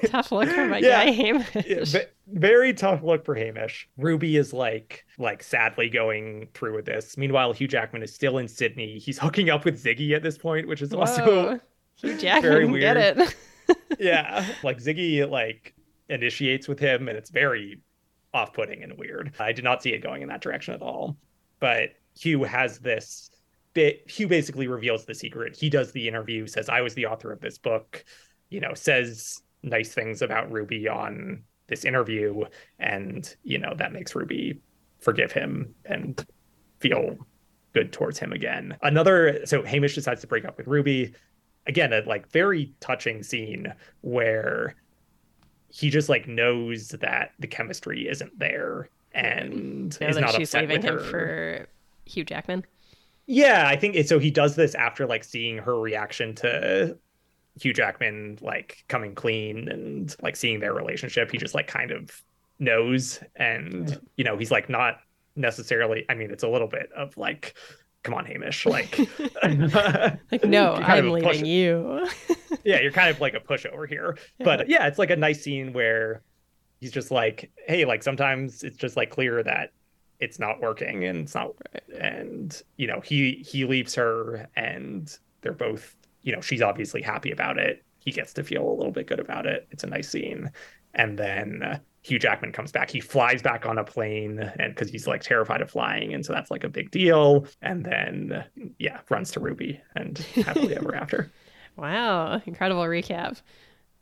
[0.00, 1.04] this." Tough look for my Yeah.
[1.04, 1.56] guy Hamish.
[1.66, 3.88] Yeah, very tough look for Hamish.
[3.96, 7.16] Ruby is like like sadly going through with this.
[7.16, 8.98] Meanwhile, Hugh Jackman is still in Sydney.
[8.98, 11.60] He's hooking up with Ziggy at this point, which is also Whoa.
[11.96, 13.34] Hugh Jackman, very get weird.
[13.68, 13.78] it.
[13.98, 15.74] yeah, like Ziggy like
[16.08, 17.80] initiates with him, and it's very
[18.34, 19.32] off-putting and weird.
[19.38, 21.16] I did not see it going in that direction at all.
[21.60, 23.30] But Hugh has this
[23.74, 24.08] bit.
[24.10, 25.56] Hugh basically reveals the secret.
[25.56, 28.04] He does the interview, says, "I was the author of this book."
[28.50, 32.44] You know, says nice things about Ruby on this interview,
[32.78, 34.60] and you know that makes Ruby
[34.98, 36.24] forgive him and
[36.80, 37.16] feel
[37.72, 38.76] good towards him again.
[38.82, 41.14] Another so Hamish decides to break up with Ruby.
[41.66, 44.74] Again, a like very touching scene where
[45.72, 50.50] he just like knows that the chemistry isn't there and Now is that not she's
[50.54, 51.66] upset leaving him for
[52.04, 52.64] Hugh Jackman.
[53.26, 54.18] Yeah, I think it, so.
[54.18, 56.98] He does this after like seeing her reaction to
[57.58, 61.30] Hugh Jackman like coming clean and like seeing their relationship.
[61.30, 62.22] He just like kind of
[62.58, 65.00] knows and you know, he's like not
[65.36, 67.54] necessarily I mean it's a little bit of like
[68.02, 68.98] come on Hamish like
[69.42, 72.06] like no I'm leaving you.
[72.64, 74.16] Yeah you're kind of like a pushover here.
[74.38, 74.44] Yeah.
[74.44, 76.22] but yeah it's like a nice scene where
[76.80, 79.72] he's just like hey like sometimes it's just like clear that
[80.20, 82.00] it's not working and it's not right.
[82.00, 87.30] and you know he he leaves her and they're both you know she's obviously happy
[87.30, 87.82] about it.
[87.98, 89.66] He gets to feel a little bit good about it.
[89.70, 90.50] It's a nice scene.
[90.94, 92.90] And then Hugh Jackman comes back.
[92.90, 96.12] He flies back on a plane and because he's like terrified of flying.
[96.12, 97.46] And so that's like a big deal.
[97.62, 98.44] And then,
[98.78, 101.30] yeah, runs to Ruby and happily ever after.
[101.76, 102.42] Wow.
[102.44, 103.40] Incredible recap.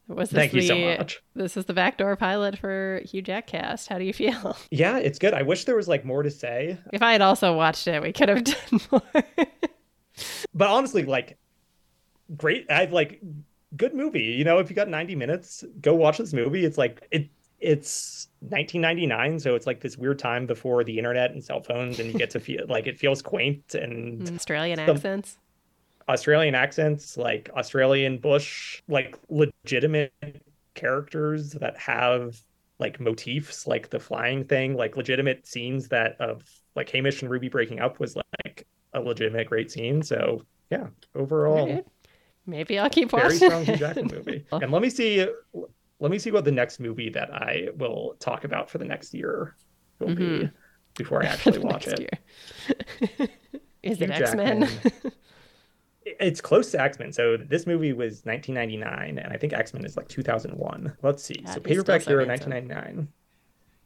[0.09, 1.23] Was this Thank the, you so much.
[1.35, 3.89] This is the backdoor pilot for Hugh Jack cast.
[3.89, 4.57] How do you feel?
[4.71, 5.35] Yeah, it's good.
[5.35, 6.79] I wish there was like more to say.
[6.93, 9.03] If I had also watched it, we could have done more.
[10.55, 11.39] but honestly, like,
[12.37, 12.69] great.
[12.71, 13.21] I've like
[13.77, 14.23] good movie.
[14.23, 16.65] You know, if you got 90 minutes, go watch this movie.
[16.65, 17.29] It's like it
[17.61, 22.13] it's 1999 so it's like this weird time before the internet and cell phones and
[22.13, 25.39] you get to feel like it feels quaint and mm, australian accents?
[26.09, 30.13] Australian accents like australian bush like legitimate
[30.75, 32.41] characters that have
[32.79, 36.43] like motifs like the flying thing like legitimate scenes that of
[36.75, 41.67] like hamish and ruby breaking up was like a legitimate great scene so yeah overall
[41.67, 41.87] right.
[42.47, 44.45] maybe i'll keep watching very strong Jackson movie.
[44.53, 45.29] And let me see
[46.01, 49.15] let me see what the next movie that I will talk about for the next
[49.15, 49.55] year
[49.99, 50.45] will mm-hmm.
[50.47, 50.51] be
[50.97, 52.19] before I actually watch it.
[53.83, 54.69] Is it X Men?
[56.05, 57.13] it's close to X Men.
[57.13, 60.97] So this movie was 1999, and I think X Men is like 2001.
[61.03, 61.35] Let's see.
[61.35, 63.09] God, so Paperback so Hero, 1999.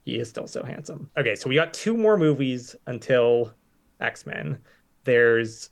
[0.05, 1.11] He is still so handsome.
[1.17, 3.53] Okay, so we got two more movies until
[4.01, 4.59] X Men.
[5.05, 5.71] There's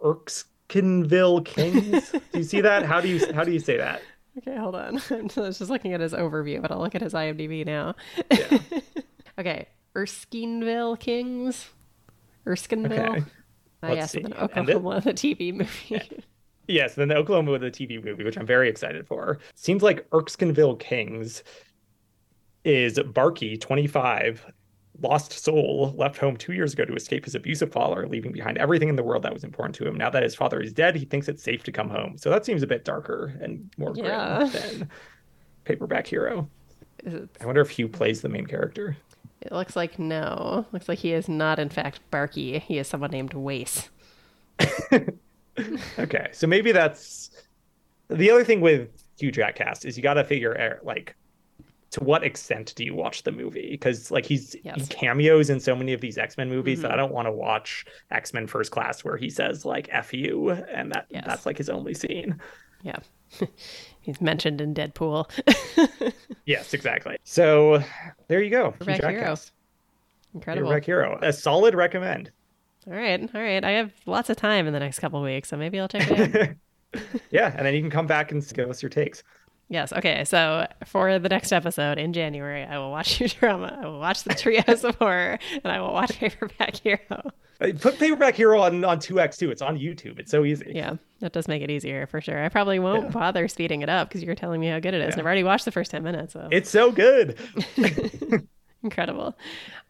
[0.00, 2.10] Erskineville Kings.
[2.10, 2.84] do you see that?
[2.84, 4.02] How do you how do you say that?
[4.38, 5.00] Okay, hold on.
[5.10, 7.94] I'm just looking at his overview, but I'll look at his IMDb now.
[8.30, 8.58] Yeah.
[9.38, 11.68] okay, Erskineville Kings.
[12.46, 13.16] Erskineville.
[13.18, 13.24] Okay.
[13.82, 15.70] Uh, yes, and then Oklahoma, the TV movie.
[15.88, 16.02] Yeah.
[16.68, 19.38] Yes, then the Oklahoma, with the TV movie, which I'm very excited for.
[19.54, 21.44] Seems like Erskineville Kings
[22.64, 24.44] is Barky, 25,
[25.02, 28.88] lost soul, left home two years ago to escape his abusive father, leaving behind everything
[28.88, 29.96] in the world that was important to him.
[29.96, 32.16] Now that his father is dead, he thinks it's safe to come home.
[32.18, 34.38] So that seems a bit darker and more yeah.
[34.38, 34.90] grim than
[35.64, 36.48] Paperback Hero.
[37.06, 38.96] I wonder if Hugh plays the main character.
[39.42, 40.66] It looks like no.
[40.72, 42.58] Looks like he is not, in fact, Barky.
[42.58, 43.90] He is someone named Wace.
[45.98, 47.30] okay, so maybe that's
[48.08, 48.88] the other thing with
[49.18, 51.14] Hugh Jack cast is you got to figure out like
[51.96, 53.70] to what extent do you watch the movie?
[53.70, 54.82] Because like he's yes.
[54.82, 56.88] he cameos in so many of these X Men movies mm-hmm.
[56.88, 60.12] that I don't want to watch X Men First Class where he says like "f
[60.12, 61.24] you" and that yes.
[61.26, 62.38] that's like his only scene.
[62.82, 62.98] Yeah,
[64.00, 65.30] he's mentioned in Deadpool.
[66.44, 67.16] yes, exactly.
[67.24, 67.82] So
[68.28, 68.74] there you go.
[68.80, 69.36] Back Hero.
[70.34, 70.68] Incredible.
[70.68, 71.18] Back Hero.
[71.22, 72.30] A solid recommend.
[72.86, 73.64] All right, all right.
[73.64, 76.58] I have lots of time in the next couple weeks, so maybe I'll check it
[76.94, 77.02] out.
[77.30, 79.22] yeah, and then you can come back and give us your takes.
[79.68, 79.92] Yes.
[79.92, 80.24] Okay.
[80.24, 83.82] So for the next episode in January, I will watch Futurama.
[83.82, 87.30] I will watch the Treehouse of Horror, and I will watch Paperback Hero.
[87.80, 89.50] Put Paperback Hero on on two X two.
[89.50, 90.18] It's on YouTube.
[90.18, 90.72] It's so easy.
[90.74, 92.44] Yeah, that does make it easier for sure.
[92.44, 93.10] I probably won't yeah.
[93.10, 95.08] bother speeding it up because you're telling me how good it is.
[95.08, 95.12] Yeah.
[95.12, 96.34] And I've already watched the first ten minutes.
[96.34, 96.48] So.
[96.52, 97.38] It's so good.
[98.82, 99.36] Incredible.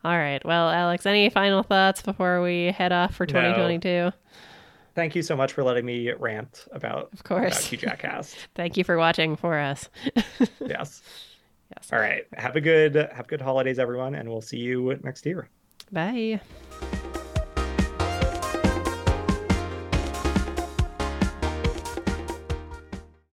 [0.05, 0.43] All right.
[0.45, 3.89] Well, Alex, any final thoughts before we head off for 2022?
[3.89, 4.13] No
[4.97, 8.35] thank you so much for letting me rant about of course about Jackcast.
[8.57, 9.89] thank you for watching for us.
[10.67, 11.03] yes.
[11.77, 11.93] Yes.
[11.93, 12.25] All right.
[12.35, 15.49] Have a good have good holidays, everyone, and we'll see you next year.
[15.93, 16.41] Bye.